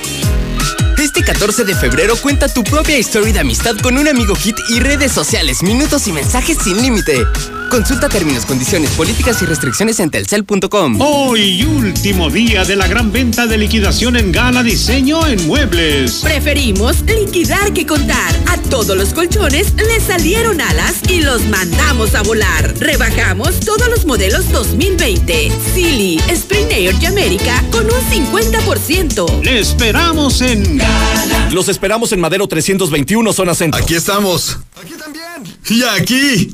[1.02, 4.82] Este 14 de febrero cuenta tu propia historia de amistad con un amigo hit y
[4.82, 7.26] redes sociales, minutos y mensajes sin límite.
[7.72, 11.00] Consulta términos, condiciones, políticas y restricciones en telcel.com.
[11.00, 16.20] Hoy, último día de la gran venta de liquidación en Gala Diseño en Muebles.
[16.22, 18.36] Preferimos liquidar que contar.
[18.50, 22.74] A todos los colchones les salieron alas y los mandamos a volar.
[22.78, 25.50] Rebajamos todos los modelos 2020.
[25.74, 29.44] Silly, Spring Air y América con un 50%.
[29.44, 31.50] Le esperamos en Gala.
[31.52, 33.82] Los esperamos en Madero 321, zona centro.
[33.82, 34.60] Aquí estamos.
[34.76, 35.58] Aquí también.
[35.70, 36.54] Y aquí.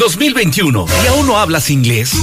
[0.00, 2.14] 2021 y aún no hablas inglés.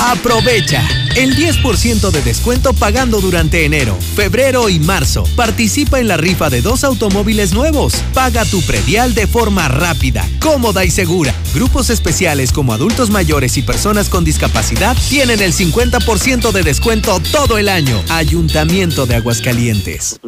[0.00, 0.82] Aprovecha
[1.14, 5.24] el 10% de descuento pagando durante enero, febrero y marzo.
[5.36, 7.94] Participa en la rifa de dos automóviles nuevos.
[8.12, 11.32] Paga tu predial de forma rápida, cómoda y segura.
[11.54, 17.58] Grupos especiales como adultos mayores y personas con discapacidad tienen el 50% de descuento todo
[17.58, 18.02] el año.
[18.08, 20.18] Ayuntamiento de Aguascalientes.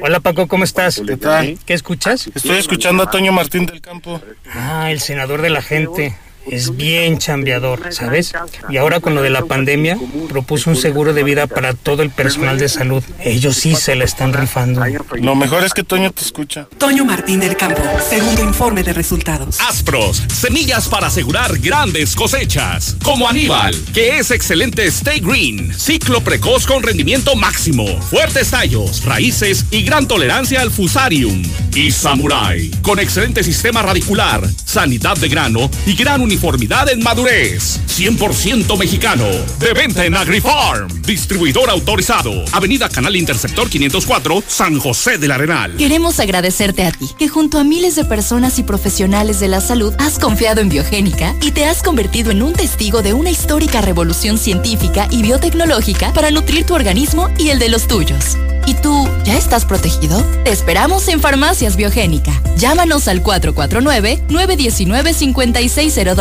[0.00, 1.00] Hola Paco, ¿cómo estás?
[1.06, 1.58] ¿Qué tal?
[1.64, 2.28] ¿Qué escuchas?
[2.34, 4.20] Estoy escuchando a Toño Martín del Campo.
[4.52, 6.16] Ah, el senador de la gente.
[6.50, 8.32] Es bien chambeador, ¿sabes?
[8.68, 12.10] Y ahora con lo de la pandemia, propuso un seguro de vida para todo el
[12.10, 13.02] personal de salud.
[13.20, 14.82] Ellos sí se la están rifando.
[15.20, 16.66] Lo mejor es que Toño te escucha.
[16.78, 19.58] Toño Martín del Campo, segundo informe de resultados.
[19.60, 22.96] Aspros, semillas para asegurar grandes cosechas.
[23.02, 25.72] Como Aníbal, que es excelente Stay Green.
[25.74, 27.86] Ciclo precoz con rendimiento máximo.
[28.02, 31.42] Fuertes tallos, raíces y gran tolerancia al fusarium.
[31.74, 37.78] Y Samurai, con excelente sistema radicular, sanidad de grano y gran uniformidad en madurez.
[37.86, 39.24] 100% mexicano.
[39.60, 40.88] De venta en AgriFarm.
[41.02, 42.32] Distribuidor autorizado.
[42.50, 45.76] Avenida Canal Interceptor 504, San José del Arenal.
[45.76, 49.94] Queremos agradecerte a ti, que junto a miles de personas y profesionales de la salud
[49.98, 54.36] has confiado en Biogénica y te has convertido en un testigo de una histórica revolución
[54.36, 58.36] científica y biotecnológica para nutrir tu organismo y el de los tuyos.
[58.66, 60.20] ¿Y tú ya estás protegido?
[60.42, 62.32] Te esperamos en Farmacias Biogénica.
[62.56, 63.22] Llámanos al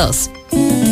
[0.03, 0.82] Plus.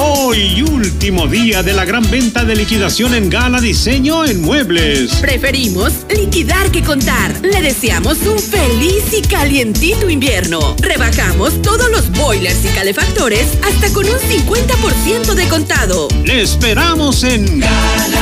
[0.00, 5.16] Hoy, último día de la gran venta de liquidación en Gala Diseño en Muebles.
[5.16, 7.34] Preferimos liquidar que contar.
[7.42, 10.76] Le deseamos un feliz y calientito invierno.
[10.80, 16.06] Rebajamos todos los boilers y calefactores hasta con un 50% de contado.
[16.24, 17.60] Le esperamos en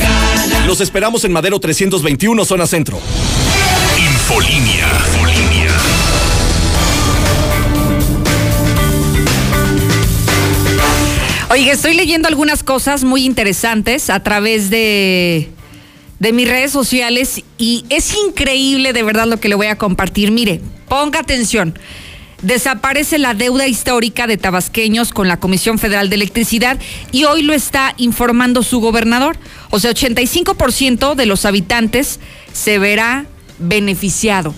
[0.66, 3.00] Los esperamos en Madero 321, zona centro.
[3.96, 4.88] Infolinia.
[5.06, 5.59] Infolinia.
[11.52, 15.48] Oiga, estoy leyendo algunas cosas muy interesantes a través de,
[16.20, 20.30] de mis redes sociales y es increíble de verdad lo que le voy a compartir.
[20.30, 21.76] Mire, ponga atención.
[22.40, 26.78] Desaparece la deuda histórica de tabasqueños con la Comisión Federal de Electricidad
[27.10, 29.36] y hoy lo está informando su gobernador.
[29.70, 32.20] O sea, 85% de los habitantes
[32.52, 33.26] se verá
[33.58, 34.54] beneficiado.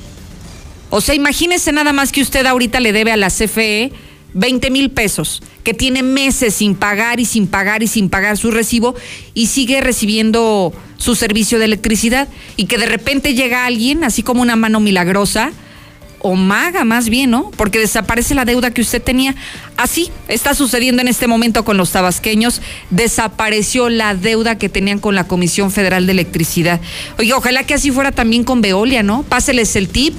[0.91, 3.93] O sea, imagínese nada más que usted ahorita le debe a la CFE
[4.35, 8.51] 20 mil pesos, que tiene meses sin pagar y sin pagar y sin pagar su
[8.51, 8.95] recibo
[9.35, 14.43] y sigue recibiendo su servicio de electricidad y que de repente llega alguien, así como
[14.43, 15.53] una mano milagrosa,
[16.23, 17.51] o maga más bien, ¿no?
[17.57, 19.35] Porque desaparece la deuda que usted tenía.
[19.77, 22.63] Así está sucediendo en este momento con los tabasqueños.
[22.91, 26.81] Desapareció la deuda que tenían con la Comisión Federal de Electricidad.
[27.19, 29.25] Oiga, ojalá que así fuera también con Veolia, ¿no?
[29.25, 30.15] Páseles el tip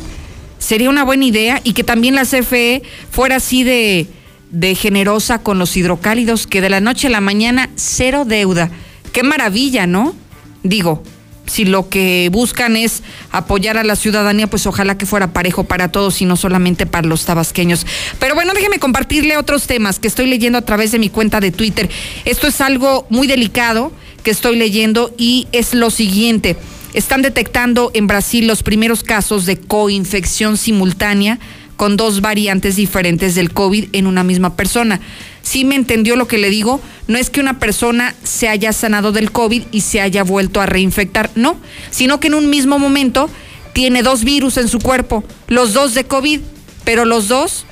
[0.64, 4.08] sería una buena idea y que también la CFE fuera así de,
[4.50, 8.72] de generosa con los hidrocálidos, que de la noche a la mañana cero deuda.
[9.12, 10.16] Qué maravilla, ¿no?
[10.64, 11.04] Digo,
[11.46, 15.92] si lo que buscan es apoyar a la ciudadanía, pues ojalá que fuera parejo para
[15.92, 17.86] todos y no solamente para los tabasqueños.
[18.18, 21.52] Pero bueno, déjeme compartirle otros temas que estoy leyendo a través de mi cuenta de
[21.52, 21.90] Twitter.
[22.24, 23.92] Esto es algo muy delicado
[24.24, 26.56] que estoy leyendo y es lo siguiente.
[26.94, 31.40] Están detectando en Brasil los primeros casos de coinfección simultánea
[31.76, 35.02] con dos variantes diferentes del COVID en una misma persona.
[35.42, 39.12] Si me entendió lo que le digo, no es que una persona se haya sanado
[39.12, 41.58] del COVID y se haya vuelto a reinfectar, no,
[41.90, 43.28] sino que en un mismo momento
[43.74, 46.42] tiene dos virus en su cuerpo, los dos de COVID,
[46.84, 47.66] pero los dos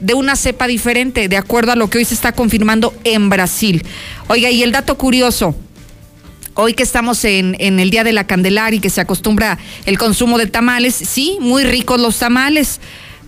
[0.00, 3.86] de una cepa diferente, de acuerdo a lo que hoy se está confirmando en Brasil.
[4.26, 5.54] Oiga, y el dato curioso,
[6.54, 10.36] Hoy que estamos en, el Día de la Candelaria y que se acostumbra el consumo
[10.36, 12.78] de tamales, sí, muy ricos los tamales,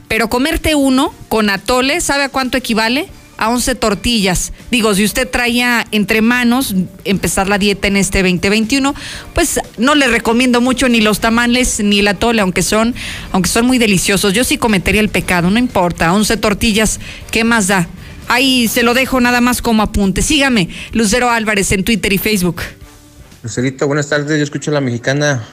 [0.09, 3.09] pero comerte uno con atole, ¿sabe a cuánto equivale?
[3.39, 4.53] A 11 tortillas.
[4.71, 6.75] Digo, si usted traía entre manos
[7.07, 8.95] empezar la dieta en este 2021,
[9.33, 12.95] pues no le recomiendo mucho ni los tamales ni el atole, aunque son,
[13.33, 14.35] aunque son muy deliciosos.
[14.35, 16.13] Yo sí cometería el pecado, no importa.
[16.13, 17.01] 11 tortillas,
[17.31, 17.89] ¿qué más da?
[18.29, 20.21] Ahí se lo dejo nada más como apunte.
[20.21, 22.61] Sígame, Lucero Álvarez en Twitter y Facebook.
[23.45, 25.47] Lucerito, buenas tardes, yo escucho a la mexicana.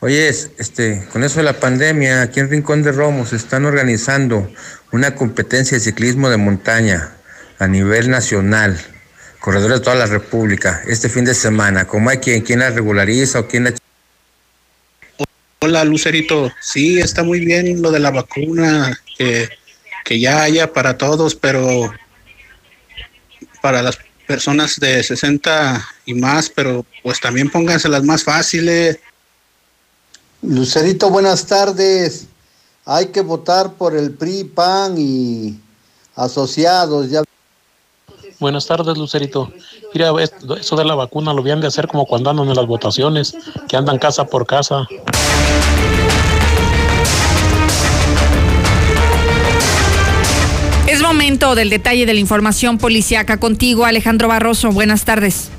[0.00, 4.50] Oye, este, con eso de la pandemia, aquí en Rincón de Romos están organizando
[4.90, 7.12] una competencia de ciclismo de montaña
[7.60, 8.76] a nivel nacional,
[9.38, 11.86] corredores de toda la República, este fin de semana.
[11.86, 13.74] ¿Cómo hay quien, la regulariza o quien la...
[15.60, 16.50] Hola, Lucerito.
[16.60, 19.48] Sí, está muy bien lo de la vacuna, que,
[20.04, 21.94] que ya haya para todos, pero
[23.62, 23.96] para las
[24.28, 29.00] personas de 60 y más, pero pues también pónganse las más fáciles.
[30.42, 32.26] Lucerito, buenas tardes.
[32.84, 35.58] Hay que votar por el PRI, PAN y
[36.14, 37.10] asociados.
[37.10, 37.22] Ya.
[38.38, 39.50] Buenas tardes, Lucerito.
[39.94, 40.12] Mira,
[40.60, 43.34] eso de la vacuna lo habían de hacer como cuando andan en las votaciones,
[43.66, 44.86] que andan casa por casa.
[51.28, 54.70] Momento del detalle de la información policiaca contigo, Alejandro Barroso.
[54.72, 55.50] Buenas tardes.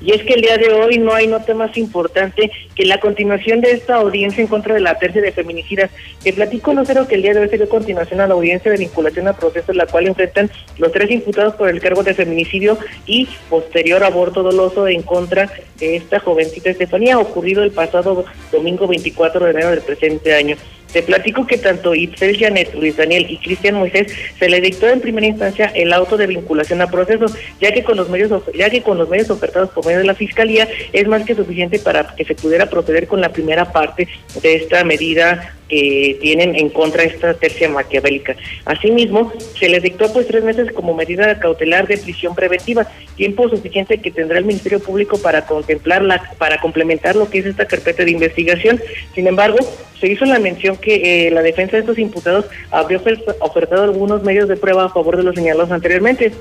[0.00, 3.60] Y es que el día de hoy no hay nota más importante que la continuación
[3.60, 5.90] de esta audiencia en contra de la tercia de feminicidas.
[6.22, 8.78] Te platico, Lucero, que el día de hoy se dio continuación a la audiencia de
[8.78, 12.78] vinculación a proceso, en la cual enfrentan los tres imputados por el cargo de feminicidio
[13.06, 19.44] y posterior aborto doloso en contra de esta jovencita Estefanía, ocurrido el pasado domingo 24
[19.44, 20.56] de enero del presente año.
[20.92, 25.00] Te platico que tanto Itzel Janet, Luis Daniel y Cristian Moisés se le dictó en
[25.00, 27.26] primera instancia el auto de vinculación a proceso,
[27.60, 30.14] ya que con los medios ya que con los medios ofertados por medio de la
[30.14, 34.08] fiscalía es más que suficiente para que se pudiera proceder con la primera parte
[34.42, 38.36] de esta medida que tienen en contra esta tercia maquiavélica.
[38.66, 42.86] Asimismo, se les dictó pues tres meses como medida cautelar de prisión preventiva,
[43.16, 47.66] tiempo suficiente que tendrá el Ministerio Público para contemplarla, para complementar lo que es esta
[47.66, 48.80] carpeta de investigación.
[49.14, 49.56] Sin embargo,
[49.98, 53.00] se hizo la mención que eh, la defensa de estos imputados habría
[53.40, 56.32] ofertado algunos medios de prueba a favor de los señalados anteriormente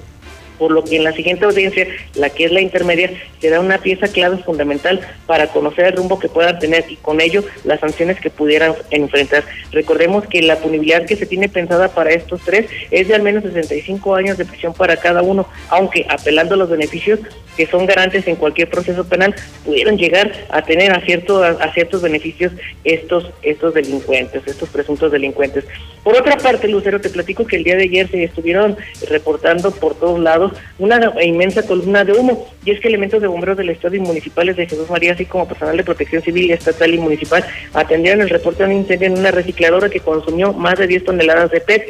[0.62, 3.10] por lo que en la siguiente audiencia, la que es la intermedia,
[3.40, 7.44] será una pieza clave fundamental para conocer el rumbo que puedan tener y con ello
[7.64, 9.44] las sanciones que pudieran enfrentar.
[9.72, 13.44] Recordemos que la punibilidad que se tiene pensada para estos tres es de al menos
[13.44, 17.20] 65 años de prisión para cada uno, aunque apelando a los beneficios
[17.58, 19.36] que son garantes en cualquier proceso penal,
[19.66, 22.54] pudieron llegar a tener a, cierto, a, ciertos beneficios
[22.84, 25.66] estos, estos delincuentes, estos presuntos delincuentes.
[26.04, 28.78] Por otra parte, Lucero, te platico que el día de ayer se estuvieron
[29.10, 32.48] reportando por todos lados una inmensa columna de humo.
[32.66, 35.48] Y es que elementos de bomberos del Estado y municipales de Jesús María, así como
[35.48, 37.44] personal de protección civil, estatal y municipal,
[37.74, 41.52] atendieron el reporte de un incendio en una recicladora que consumió más de 10 toneladas
[41.52, 41.88] de PET,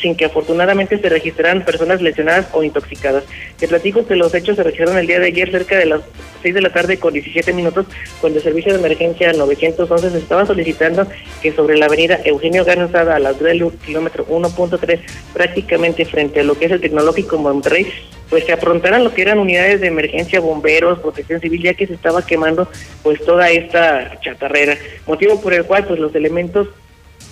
[0.00, 3.24] sin que afortunadamente se registraran personas lesionadas o intoxicadas.
[3.58, 6.00] Te platico que los hechos se registraron el día de ayer cerca de las
[6.42, 7.86] 6 de la tarde con 17 minutos,
[8.20, 11.06] cuando el servicio de emergencia 911 se estaba solicitando
[11.40, 15.00] que sobre la avenida Eugenio Garnazada a la altura del kilómetro 1.3,
[15.32, 17.81] prácticamente frente a lo que es el tecnológico Monterrey,
[18.30, 21.94] pues se aprontaran lo que eran unidades de emergencia, bomberos, protección civil, ya que se
[21.94, 22.66] estaba quemando
[23.02, 26.68] pues toda esta chatarrera, motivo por el cual pues los elementos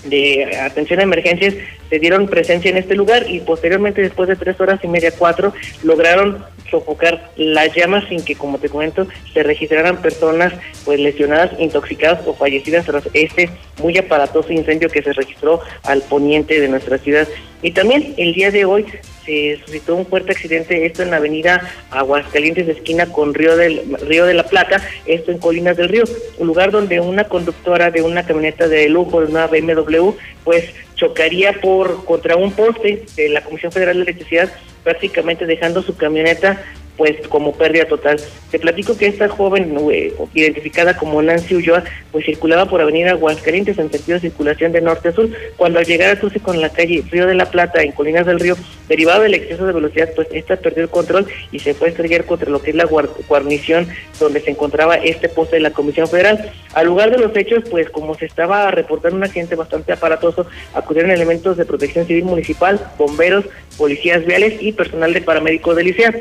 [0.05, 1.55] de atención a emergencias
[1.89, 5.53] se dieron presencia en este lugar y posteriormente después de tres horas y media, cuatro,
[5.83, 10.53] lograron sofocar las llamas sin que, como te comento, se registraran personas
[10.85, 13.51] pues lesionadas, intoxicadas o fallecidas tras este
[13.83, 17.27] muy aparatoso incendio que se registró al poniente de nuestra ciudad.
[17.63, 18.87] Y también el día de hoy
[19.31, 23.83] se suscitó un fuerte accidente, esto en la avenida Aguascalientes, de esquina con Río, del,
[24.09, 26.05] Río de la Plata, esto en Colinas del Río,
[26.39, 30.11] un lugar donde una conductora de una camioneta de lujo, de una BMW,
[30.45, 34.51] pues chocaría por contra un poste de la Comisión Federal de Electricidad,
[34.83, 36.61] prácticamente dejando su camioneta
[36.97, 38.21] pues como pérdida total.
[38.51, 43.79] Te platico que esta joven, eh, identificada como Nancy Ulloa, pues circulaba por Avenida Aguascalientes
[43.79, 45.31] en sentido de circulación de norte a sur.
[45.57, 48.41] Cuando al llegar a cruce con la calle Río de la Plata, en Colinas del
[48.41, 48.57] Río,
[48.89, 52.25] derivado del exceso de velocidad, pues esta perdió el control y se fue a estrellar
[52.25, 53.89] contra lo que es la guarnición
[54.19, 56.53] donde se encontraba este poste de la Comisión Federal.
[56.75, 61.11] Al lugar de los hechos, pues como se estaba reportando un accidente bastante aparatoso, acudieron
[61.11, 63.45] elementos de protección civil municipal, bomberos,
[63.79, 66.15] policías viales y personal de paramédicos de Licea.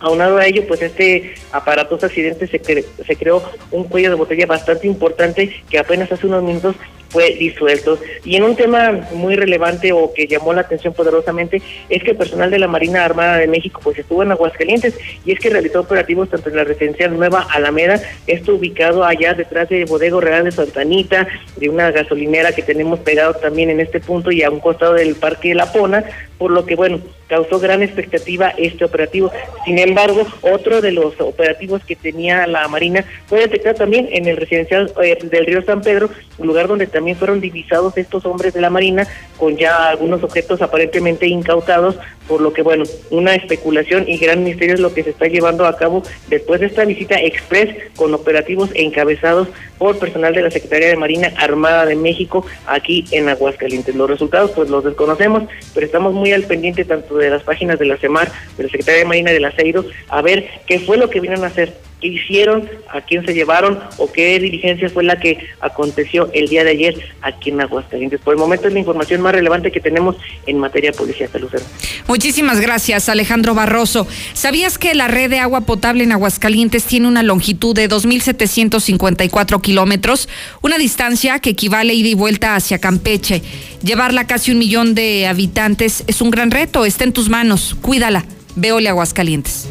[0.00, 4.86] Aunado a ello, pues este aparatoso accidente se, se creó un cuello de botella bastante
[4.86, 6.76] importante que apenas hace unos minutos
[7.08, 7.98] fue disuelto.
[8.24, 12.16] Y en un tema muy relevante o que llamó la atención poderosamente es que el
[12.16, 14.94] personal de la Marina Armada de México pues estuvo en Aguascalientes
[15.24, 19.68] y es que realizó operativos tanto en la residencial Nueva Alameda, esto ubicado allá detrás
[19.68, 24.30] de Bodego Real de Santanita, de una gasolinera que tenemos pegado también en este punto
[24.30, 26.04] y a un costado del Parque de La Pona,
[26.38, 29.30] por lo que bueno, causó gran expectativa este operativo.
[29.64, 34.36] Sin embargo, otro de los operativos que tenía la Marina fue detectado también en el
[34.36, 38.60] residencial eh, del río San Pedro, un lugar donde también fueron divisados estos hombres de
[38.60, 41.96] la Marina con ya algunos objetos aparentemente incautados,
[42.26, 45.64] por lo que, bueno, una especulación y gran misterio es lo que se está llevando
[45.64, 49.46] a cabo después de esta visita express con operativos encabezados
[49.78, 53.94] por personal de la Secretaría de Marina Armada de México aquí en Aguascalientes.
[53.94, 55.44] Los resultados pues los desconocemos,
[55.74, 59.02] pero estamos muy al pendiente tanto de las páginas de la CEMAR, de la Secretaría
[59.02, 62.08] de Marina de la CEIRO, a ver qué fue lo que vinieron a hacer qué
[62.08, 66.70] hicieron, a quién se llevaron o qué diligencia fue la que aconteció el día de
[66.70, 68.20] ayer aquí en Aguascalientes.
[68.20, 71.64] Por el momento es la información más relevante que tenemos en materia policial, Lucero.
[72.06, 74.06] Muchísimas gracias, Alejandro Barroso.
[74.32, 80.28] ¿Sabías que la red de agua potable en Aguascalientes tiene una longitud de 2.754 kilómetros?
[80.62, 83.42] Una distancia que equivale ida y vuelta hacia Campeche.
[83.82, 86.84] Llevarla a casi un millón de habitantes es un gran reto.
[86.84, 87.76] Está en tus manos.
[87.80, 88.24] Cuídala.
[88.56, 89.68] Veole Aguascalientes.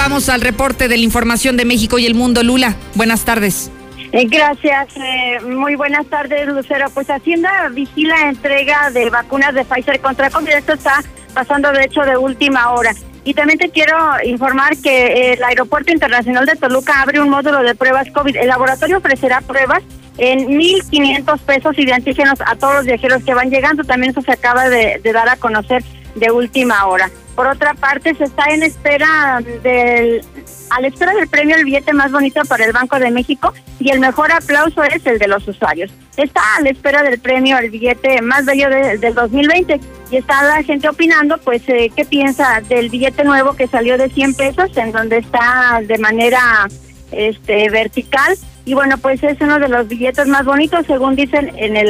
[0.00, 2.42] Vamos al reporte de la información de México y el mundo.
[2.42, 3.70] Lula, buenas tardes.
[4.12, 6.88] Eh, gracias, eh, muy buenas tardes, Lucero.
[6.94, 10.48] Pues Hacienda vigila entrega de vacunas de Pfizer contra COVID.
[10.52, 12.94] Esto está pasando de hecho de última hora.
[13.24, 13.94] Y también te quiero
[14.24, 18.36] informar que el Aeropuerto Internacional de Toluca abre un módulo de pruebas COVID.
[18.36, 19.82] El laboratorio ofrecerá pruebas
[20.16, 23.84] en 1.500 pesos y de antígenos a todos los viajeros que van llegando.
[23.84, 25.84] También eso se acaba de dar a conocer
[26.14, 27.10] de última hora.
[27.34, 30.22] Por otra parte, se está en espera del,
[30.70, 33.90] a la espera del premio el billete más bonito para el Banco de México y
[33.90, 35.90] el mejor aplauso es el de los usuarios.
[36.16, 39.80] Está a la espera del premio el billete más bello del 2020
[40.10, 44.10] y está la gente opinando, pues, eh, qué piensa del billete nuevo que salió de
[44.10, 46.68] 100 pesos, en donde está de manera
[47.10, 51.76] este vertical y bueno, pues es uno de los billetes más bonitos según dicen en
[51.76, 51.88] el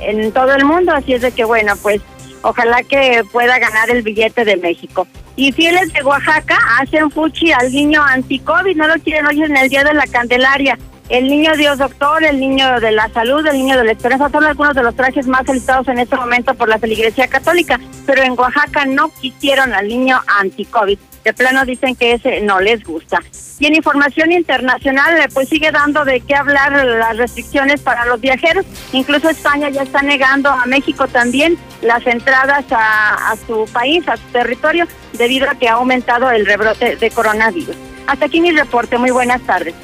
[0.00, 2.00] en todo el mundo, así es de que bueno, pues
[2.42, 5.06] Ojalá que pueda ganar el billete de México.
[5.36, 9.68] Y fieles de Oaxaca hacen fuchi al niño anti-COVID, no lo quieren hoy en el
[9.68, 10.78] Día de la Candelaria.
[11.08, 14.44] El niño Dios Doctor, el niño de la salud, el niño de la esperanza son
[14.44, 18.38] algunos de los trajes más solicitados en este momento por la feligresía católica, pero en
[18.38, 20.98] Oaxaca no quisieron al niño anti-COVID.
[21.24, 23.20] De plano dicen que ese no les gusta.
[23.60, 28.20] Y en información internacional, eh, pues sigue dando de qué hablar las restricciones para los
[28.20, 28.66] viajeros.
[28.92, 34.16] Incluso España ya está negando a México también las entradas a, a su país, a
[34.16, 37.76] su territorio, debido a que ha aumentado el rebrote de coronavirus.
[38.06, 38.98] Hasta aquí mi reporte.
[38.98, 39.74] Muy buenas tardes.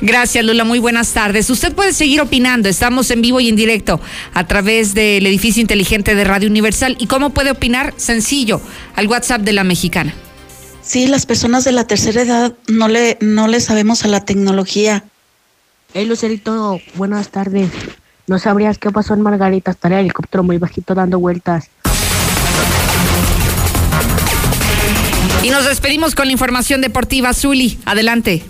[0.00, 0.64] Gracias, Lula.
[0.64, 1.48] Muy buenas tardes.
[1.50, 2.68] Usted puede seguir opinando.
[2.68, 4.00] Estamos en vivo y en directo
[4.34, 6.96] a través del edificio inteligente de Radio Universal.
[6.98, 7.94] ¿Y cómo puede opinar?
[7.96, 8.60] Sencillo,
[8.94, 10.14] al WhatsApp de la mexicana.
[10.86, 15.02] Sí, las personas de la tercera edad no le, no le sabemos a la tecnología.
[15.92, 17.70] Hey, Lucerito, buenas tardes.
[18.28, 19.72] ¿No sabrías qué pasó en Margarita?
[19.72, 21.70] Estaría el helicóptero muy bajito dando vueltas.
[25.42, 27.34] Y nos despedimos con la información deportiva.
[27.34, 28.44] Zuli, adelante.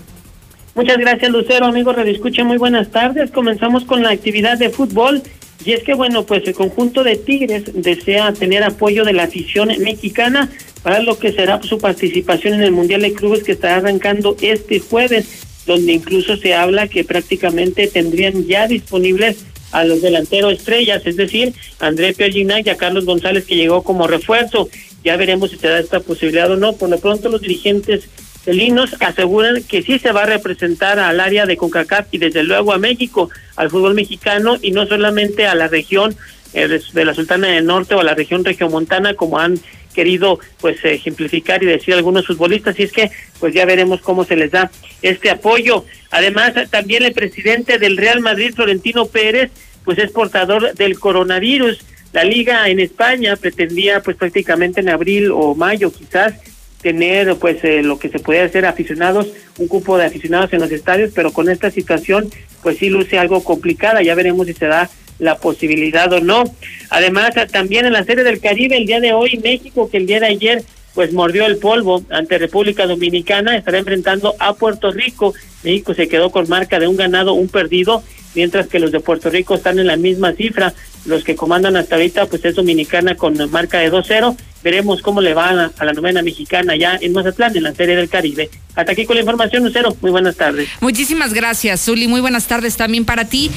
[0.74, 1.64] Muchas gracias, Lucero.
[1.64, 3.30] Amigos, redescucha, muy buenas tardes.
[3.30, 5.22] Comenzamos con la actividad de fútbol.
[5.64, 9.68] Y es que, bueno, pues el conjunto de Tigres desea tener apoyo de la afición
[9.80, 10.51] mexicana
[10.87, 14.78] para lo que será su participación en el Mundial de Clubes que estará arrancando este
[14.78, 15.26] jueves,
[15.66, 19.39] donde incluso se habla que prácticamente tendrían ya disponibles
[19.72, 24.07] a los delanteros estrellas, es decir, André Pierre y a Carlos González que llegó como
[24.07, 24.68] refuerzo.
[25.03, 26.74] Ya veremos si se da esta posibilidad o no.
[26.74, 28.09] Por lo pronto los dirigentes
[28.45, 32.72] felinos aseguran que sí se va a representar al área de CONCACAF y desde luego
[32.72, 36.14] a México, al fútbol mexicano y no solamente a la región
[36.55, 39.59] eh, de la Sultana del Norte o a la región regiomontana como han
[39.97, 44.36] querido pues ejemplificar y decir algunos futbolistas y es que pues ya veremos cómo se
[44.36, 44.70] les da
[45.03, 45.84] este apoyo.
[46.11, 49.51] Además también el presidente del Real Madrid Florentino Pérez
[49.84, 51.80] pues es portador del coronavirus.
[52.12, 56.34] La liga en España pretendía pues prácticamente en abril o mayo quizás
[56.82, 59.28] tener pues eh, lo que se puede hacer aficionados,
[59.59, 62.30] un cupo de aficionados en los estadios, pero con esta situación
[62.62, 66.44] pues sí luce algo complicada, ya veremos si se da la posibilidad o no.
[66.90, 70.20] Además, también en la serie del Caribe, el día de hoy, México, que el día
[70.20, 70.64] de ayer
[70.97, 75.32] pues mordió el polvo ante República Dominicana, estará enfrentando a Puerto Rico.
[75.62, 78.03] México se quedó con marca de un ganado, un perdido,
[78.34, 80.74] mientras que los de Puerto Rico están en la misma cifra.
[81.05, 84.36] Los que comandan hasta ahorita pues es Dominicana con marca de 2-0
[84.66, 88.09] Veremos cómo le va a, la novena mexicana ya en Mazatlán, en la Serie del
[88.09, 88.51] Caribe.
[88.74, 89.97] Hasta aquí con la información, Lucero.
[90.01, 90.68] Muy buenas tardes.
[90.80, 92.09] Muchísimas gracias, Zuli.
[92.09, 93.49] Muy buenas tardes también para ti.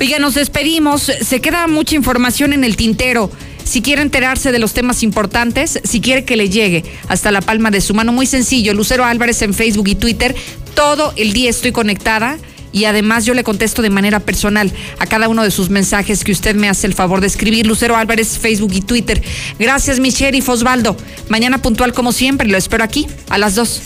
[0.00, 1.02] Oiga, nos despedimos.
[1.02, 3.30] Se queda mucha información en el tintero.
[3.66, 7.72] Si quiere enterarse de los temas importantes, si quiere que le llegue hasta la palma
[7.72, 10.36] de su mano, muy sencillo, Lucero Álvarez en Facebook y Twitter,
[10.74, 12.38] todo el día estoy conectada
[12.70, 16.30] y además yo le contesto de manera personal a cada uno de sus mensajes que
[16.30, 17.66] usted me hace el favor de escribir.
[17.66, 19.20] Lucero Álvarez, Facebook y Twitter.
[19.58, 20.96] Gracias, mi sheriff Osvaldo.
[21.28, 23.82] Mañana puntual como siempre, lo espero aquí a las 2.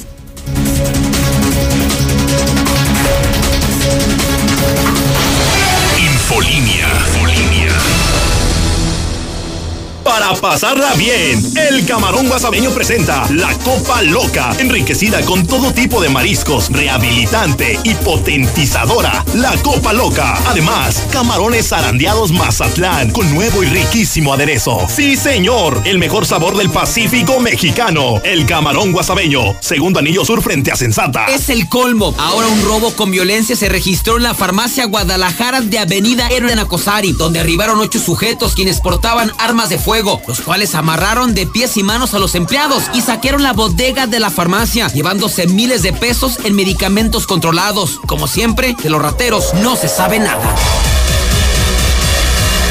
[10.35, 11.43] pasarla bien.
[11.57, 17.95] El camarón guasabeño presenta la Copa Loca, enriquecida con todo tipo de mariscos, rehabilitante y
[17.95, 19.25] potentizadora.
[19.35, 20.39] La Copa Loca.
[20.47, 24.87] Además, camarones zarandeados Mazatlán con nuevo y riquísimo aderezo.
[24.89, 28.21] Sí, señor, el mejor sabor del Pacífico mexicano.
[28.25, 31.27] El camarón guasabeño, segundo anillo sur frente a Sensata.
[31.27, 32.15] Es el colmo.
[32.19, 37.13] Ahora un robo con violencia se registró en la farmacia Guadalajara de Avenida Hernán Acosari,
[37.13, 41.83] donde arribaron ocho sujetos quienes portaban armas de fuego los cuales amarraron de pies y
[41.83, 46.39] manos a los empleados y saquearon la bodega de la farmacia, llevándose miles de pesos
[46.45, 48.01] en medicamentos controlados.
[48.07, 50.55] Como siempre, de los rateros no se sabe nada.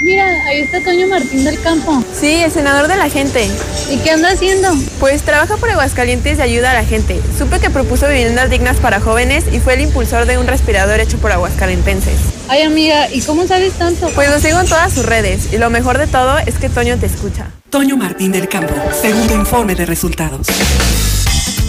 [0.00, 2.02] Mira, ahí está Toño Martín del Campo.
[2.18, 3.48] Sí, el senador de la gente.
[3.90, 4.68] ¿Y qué anda haciendo?
[5.00, 7.20] Pues trabaja por Aguascalientes y ayuda a la gente.
[7.36, 11.18] Supe que propuso viviendas dignas para jóvenes y fue el impulsor de un respirador hecho
[11.18, 12.18] por aguascalentenses.
[12.48, 14.08] Ay, amiga, ¿y cómo sabes tanto?
[14.14, 16.96] Pues lo sigo en todas sus redes y lo mejor de todo es que Toño
[16.98, 17.50] te escucha.
[17.70, 20.46] Toño Martín del Campo, segundo informe de resultados.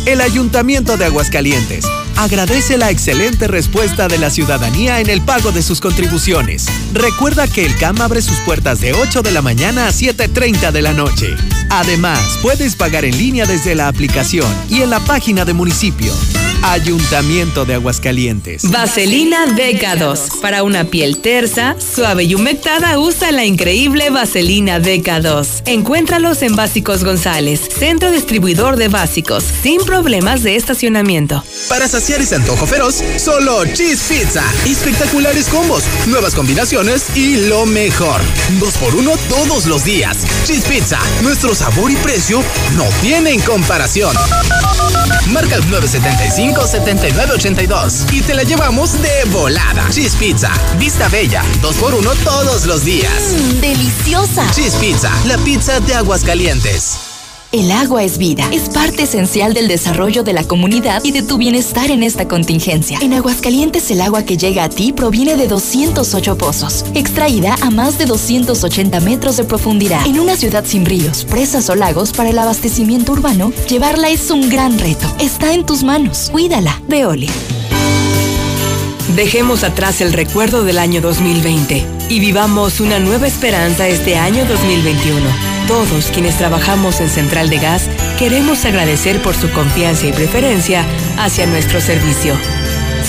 [0.06, 1.86] El Ayuntamiento de Aguascalientes
[2.16, 6.66] agradece la excelente respuesta de la ciudadanía en el pago de sus contribuciones.
[6.93, 10.82] Recuerda que el CAM abre sus puertas de 8 de la mañana a 7.30 de
[10.82, 11.36] la noche.
[11.70, 16.14] Además, puedes pagar en línea desde la aplicación y en la página de municipio.
[16.62, 18.70] Ayuntamiento de Aguascalientes.
[18.70, 20.41] Vaselina DK2.
[20.41, 25.64] Para una piel tersa, suave y humectada, usa la increíble Vaselina DK2.
[25.66, 31.43] Encuéntralos en Básicos González, centro distribuidor de básicos, sin problemas de estacionamiento.
[31.70, 34.43] Para saciar ese antojo feroz, solo Cheese Pizza.
[34.66, 38.20] Espectaculares combos, nuevas combinaciones y lo mejor.
[38.60, 40.18] Dos por uno todos los días.
[40.45, 42.43] Cheese Pizza, nuestro sabor y precio
[42.76, 44.16] no tienen comparación.
[45.32, 49.88] Marca el 975 7982 y te la llevamos de volada.
[49.89, 53.34] Cheese Pizza, Vista Bella, 2x1 todos los días.
[53.34, 54.50] Mmm, deliciosa.
[54.52, 57.09] Cheese Pizza, la pizza de aguas calientes.
[57.52, 61.39] El agua es vida, es parte esencial del desarrollo de la comunidad y de tu
[61.39, 63.00] bienestar en esta contingencia.
[63.02, 67.97] En Aguascalientes el agua que llega a ti proviene de 208 pozos, extraída a más
[67.97, 70.06] de 280 metros de profundidad.
[70.06, 74.47] En una ciudad sin ríos, presas o lagos para el abastecimiento urbano, llevarla es un
[74.47, 75.08] gran reto.
[75.20, 76.30] Está en tus manos.
[76.32, 76.80] Cuídala.
[76.88, 77.32] Veolia.
[79.16, 85.20] Dejemos atrás el recuerdo del año 2020 y vivamos una nueva esperanza este año 2021.
[85.68, 87.89] Todos quienes trabajamos en Central de Gas
[88.20, 90.86] queremos agradecer por su confianza y preferencia
[91.18, 92.36] hacia nuestro servicio.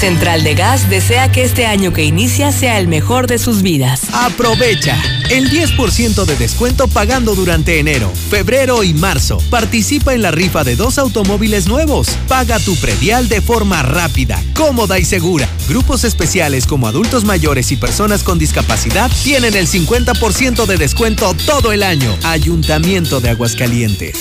[0.00, 4.00] Central de Gas desea que este año que inicia sea el mejor de sus vidas.
[4.14, 4.96] Aprovecha
[5.28, 9.36] el 10% de descuento pagando durante enero, febrero y marzo.
[9.50, 12.08] Participa en la rifa de dos automóviles nuevos.
[12.28, 15.46] Paga tu predial de forma rápida, cómoda y segura.
[15.68, 21.72] Grupos especiales como adultos mayores y personas con discapacidad tienen el 50% de descuento todo
[21.72, 22.16] el año.
[22.22, 24.18] Ayuntamiento de Aguascalientes.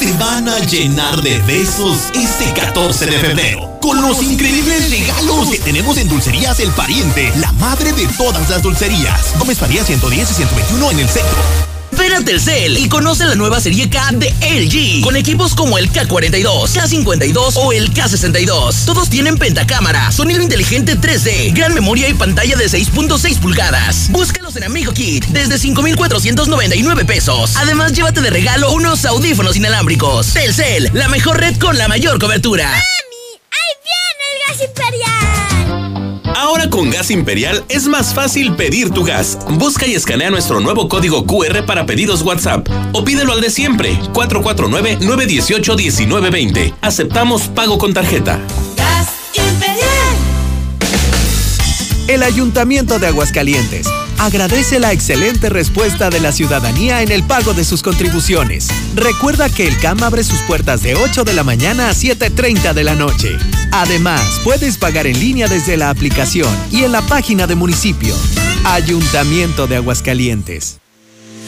[0.00, 5.58] Te van a llenar de besos este 14 de febrero con los increíbles regalos que
[5.58, 9.34] tenemos en Dulcerías El Pariente, la madre de todas las dulcerías.
[9.38, 11.42] Gómez Faría 110 y 121 en el centro.
[11.98, 15.92] Ven a Telcel y conoce la nueva serie K de LG con equipos como el
[15.92, 18.84] K42, K52 o el K62.
[18.86, 24.08] Todos tienen pentacámara, sonido inteligente 3D, gran memoria y pantalla de 6.6 pulgadas.
[24.10, 27.56] Búscalos en Amigo Kit desde 5.499 pesos.
[27.56, 30.28] Además, llévate de regalo unos audífonos inalámbricos.
[30.28, 32.72] Telcel, la mejor red con la mayor cobertura.
[36.72, 39.38] Con Gas Imperial es más fácil pedir tu gas.
[39.50, 43.92] Busca y escanea nuestro nuevo código QR para pedidos WhatsApp o pídelo al de siempre
[44.14, 46.72] 449-918-1920.
[46.80, 48.40] Aceptamos pago con tarjeta.
[48.76, 50.16] Gas Imperial.
[52.08, 53.86] El Ayuntamiento de Aguascalientes
[54.18, 58.68] agradece la excelente respuesta de la ciudadanía en el pago de sus contribuciones.
[58.94, 62.84] Recuerda que el CAM abre sus puertas de 8 de la mañana a 7.30 de
[62.84, 63.36] la noche.
[63.70, 68.14] Además, puedes pagar en línea desde la aplicación y en la página de municipio.
[68.64, 70.81] Ayuntamiento de Aguascalientes.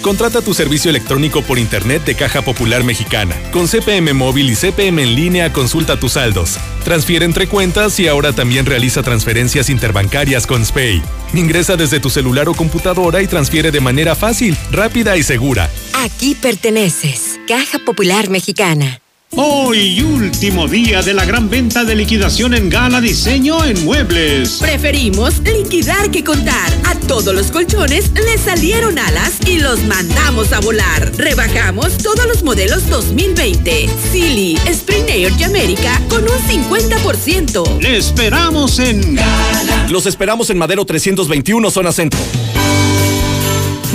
[0.02, 3.34] Contrata tu servicio electrónico por Internet de Caja Popular Mexicana.
[3.52, 6.58] Con CPM Móvil y CPM en línea consulta tus saldos.
[6.84, 11.02] Transfiere entre cuentas y ahora también realiza transferencias interbancarias con SPAY.
[11.32, 15.70] Ingresa desde tu celular o computadora y transfiere de manera fácil, rápida y segura.
[15.94, 17.40] Aquí perteneces.
[17.48, 19.00] Caja Popular Mexicana.
[19.36, 24.58] Hoy, último día de la gran venta de liquidación en Gala Diseño en Muebles.
[24.60, 26.72] Preferimos liquidar que contar.
[26.84, 31.10] A todos los colchones les salieron alas y los mandamos a volar.
[31.16, 33.88] Rebajamos todos los modelos 2020.
[34.12, 37.80] Silly, Spring Air y América con un 50%.
[37.80, 39.88] Le esperamos en Gala.
[39.90, 42.20] Los esperamos en Madero 321, zona centro.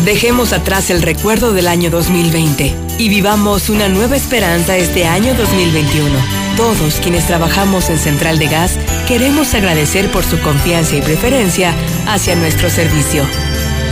[0.06, 6.10] Dejemos atrás el recuerdo del año 2020 y vivamos una nueva esperanza este año 2021.
[6.56, 11.76] Todos quienes trabajamos en Central de Gas queremos agradecer por su confianza y preferencia
[12.08, 13.26] hacia nuestro servicio.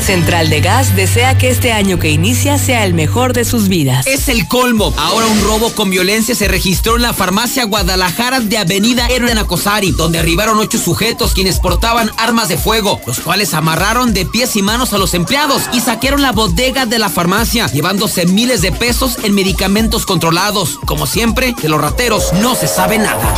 [0.07, 4.07] Central de Gas desea que este año que inicia sea el mejor de sus vidas.
[4.07, 4.93] Es el colmo.
[4.95, 9.91] Ahora un robo con violencia se registró en la farmacia Guadalajara de Avenida Hernán Acosari,
[9.91, 14.61] donde arribaron ocho sujetos quienes portaban armas de fuego, los cuales amarraron de pies y
[14.61, 19.17] manos a los empleados y saquearon la bodega de la farmacia, llevándose miles de pesos
[19.23, 20.79] en medicamentos controlados.
[20.85, 23.35] Como siempre, de los rateros no se sabe nada.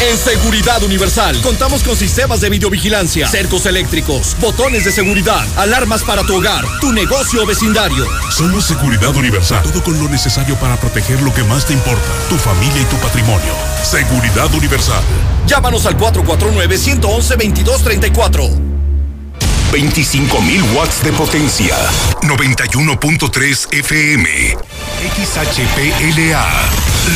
[0.00, 6.22] En Seguridad Universal contamos con sistemas de videovigilancia, cercos eléctricos, botones de seguridad, alarmas para
[6.22, 8.06] tu hogar, tu negocio o vecindario.
[8.30, 12.36] Somos Seguridad Universal, todo con lo necesario para proteger lo que más te importa, tu
[12.36, 13.52] familia y tu patrimonio.
[13.82, 15.02] Seguridad Universal.
[15.48, 18.50] Llámanos al 449-111-2234.
[19.72, 21.74] 25.000 watts de potencia.
[22.22, 24.56] 91.3 FM.
[24.98, 26.44] XHPLA.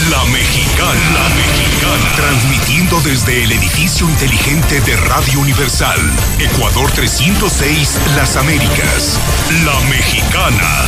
[0.08, 0.94] La Mexicana.
[1.14, 2.12] La Mexicana.
[2.14, 5.98] Transmitiendo desde el edificio inteligente de Radio Universal.
[6.38, 9.18] Ecuador 306, Las Américas.
[9.64, 10.86] La Mexicana.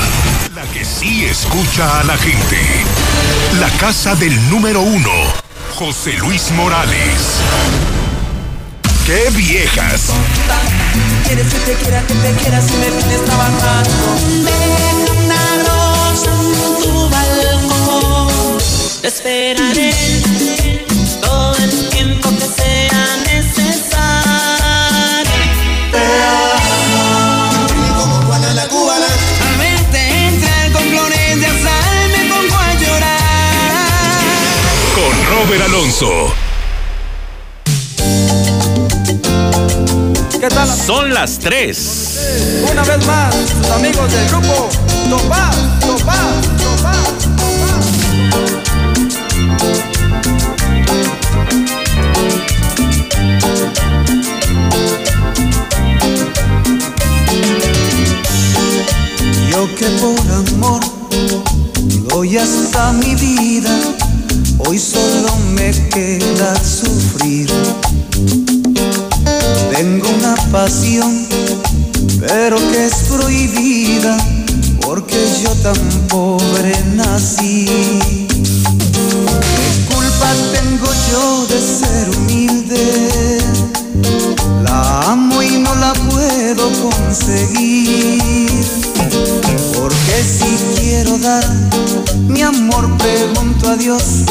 [0.54, 2.60] La que sí escucha a la gente.
[3.58, 5.10] La casa del número uno.
[5.74, 7.40] José Luis Morales.
[9.04, 10.12] ¡Qué viejas!
[11.26, 14.93] Quieres que te quiera, que te quiera si me tienes trabajando.
[19.04, 19.92] Te esperaré
[21.20, 24.00] todo el tiempo que sea necesario.
[25.92, 27.66] Te amo.
[27.98, 29.06] como Juana la cubana.
[29.46, 34.22] Al verte entrar con flores de azar me pongo a llorar.
[34.94, 36.32] Con Robert Alonso.
[40.40, 40.68] ¿Qué tal?
[40.74, 42.68] Son las 3.
[42.72, 44.70] Una vez más, sus amigos del grupo
[45.10, 45.50] Topa,
[45.80, 46.16] Topa,
[46.56, 47.33] Topa.
[59.50, 60.80] Yo que por amor
[62.08, 63.78] doy hasta mi vida,
[64.58, 67.50] hoy solo me queda sufrir.
[69.70, 71.26] Tengo una pasión,
[72.20, 74.16] pero que es prohibida,
[74.80, 75.78] porque yo tan
[76.08, 77.66] pobre nací.
[80.84, 83.38] ¿Qué culpa tengo yo de ser humilde?
[84.62, 88.64] La amo y no la puedo conseguir.
[89.74, 91.44] Porque si quiero dar
[92.28, 94.24] mi amor, pregunto a Dios,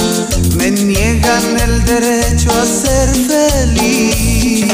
[0.58, 4.68] me niegan el derecho a ser feliz.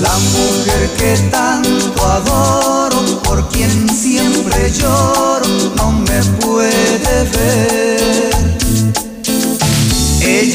[0.00, 5.46] La mujer que tanto adoro, por quien siempre lloro,
[5.76, 8.55] no me puede ver.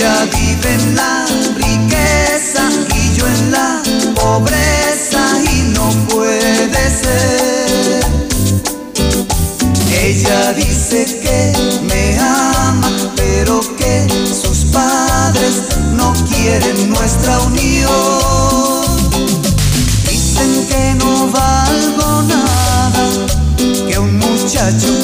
[0.01, 1.27] Ella vive en la
[1.57, 3.83] riqueza y yo en la
[4.15, 5.21] pobreza
[5.53, 8.03] y no puede ser.
[9.91, 15.61] Ella dice que me ama, pero que sus padres
[15.93, 17.91] no quieren nuestra unión.
[20.09, 23.07] Dicen que no valgo nada,
[23.87, 25.00] que un muchacho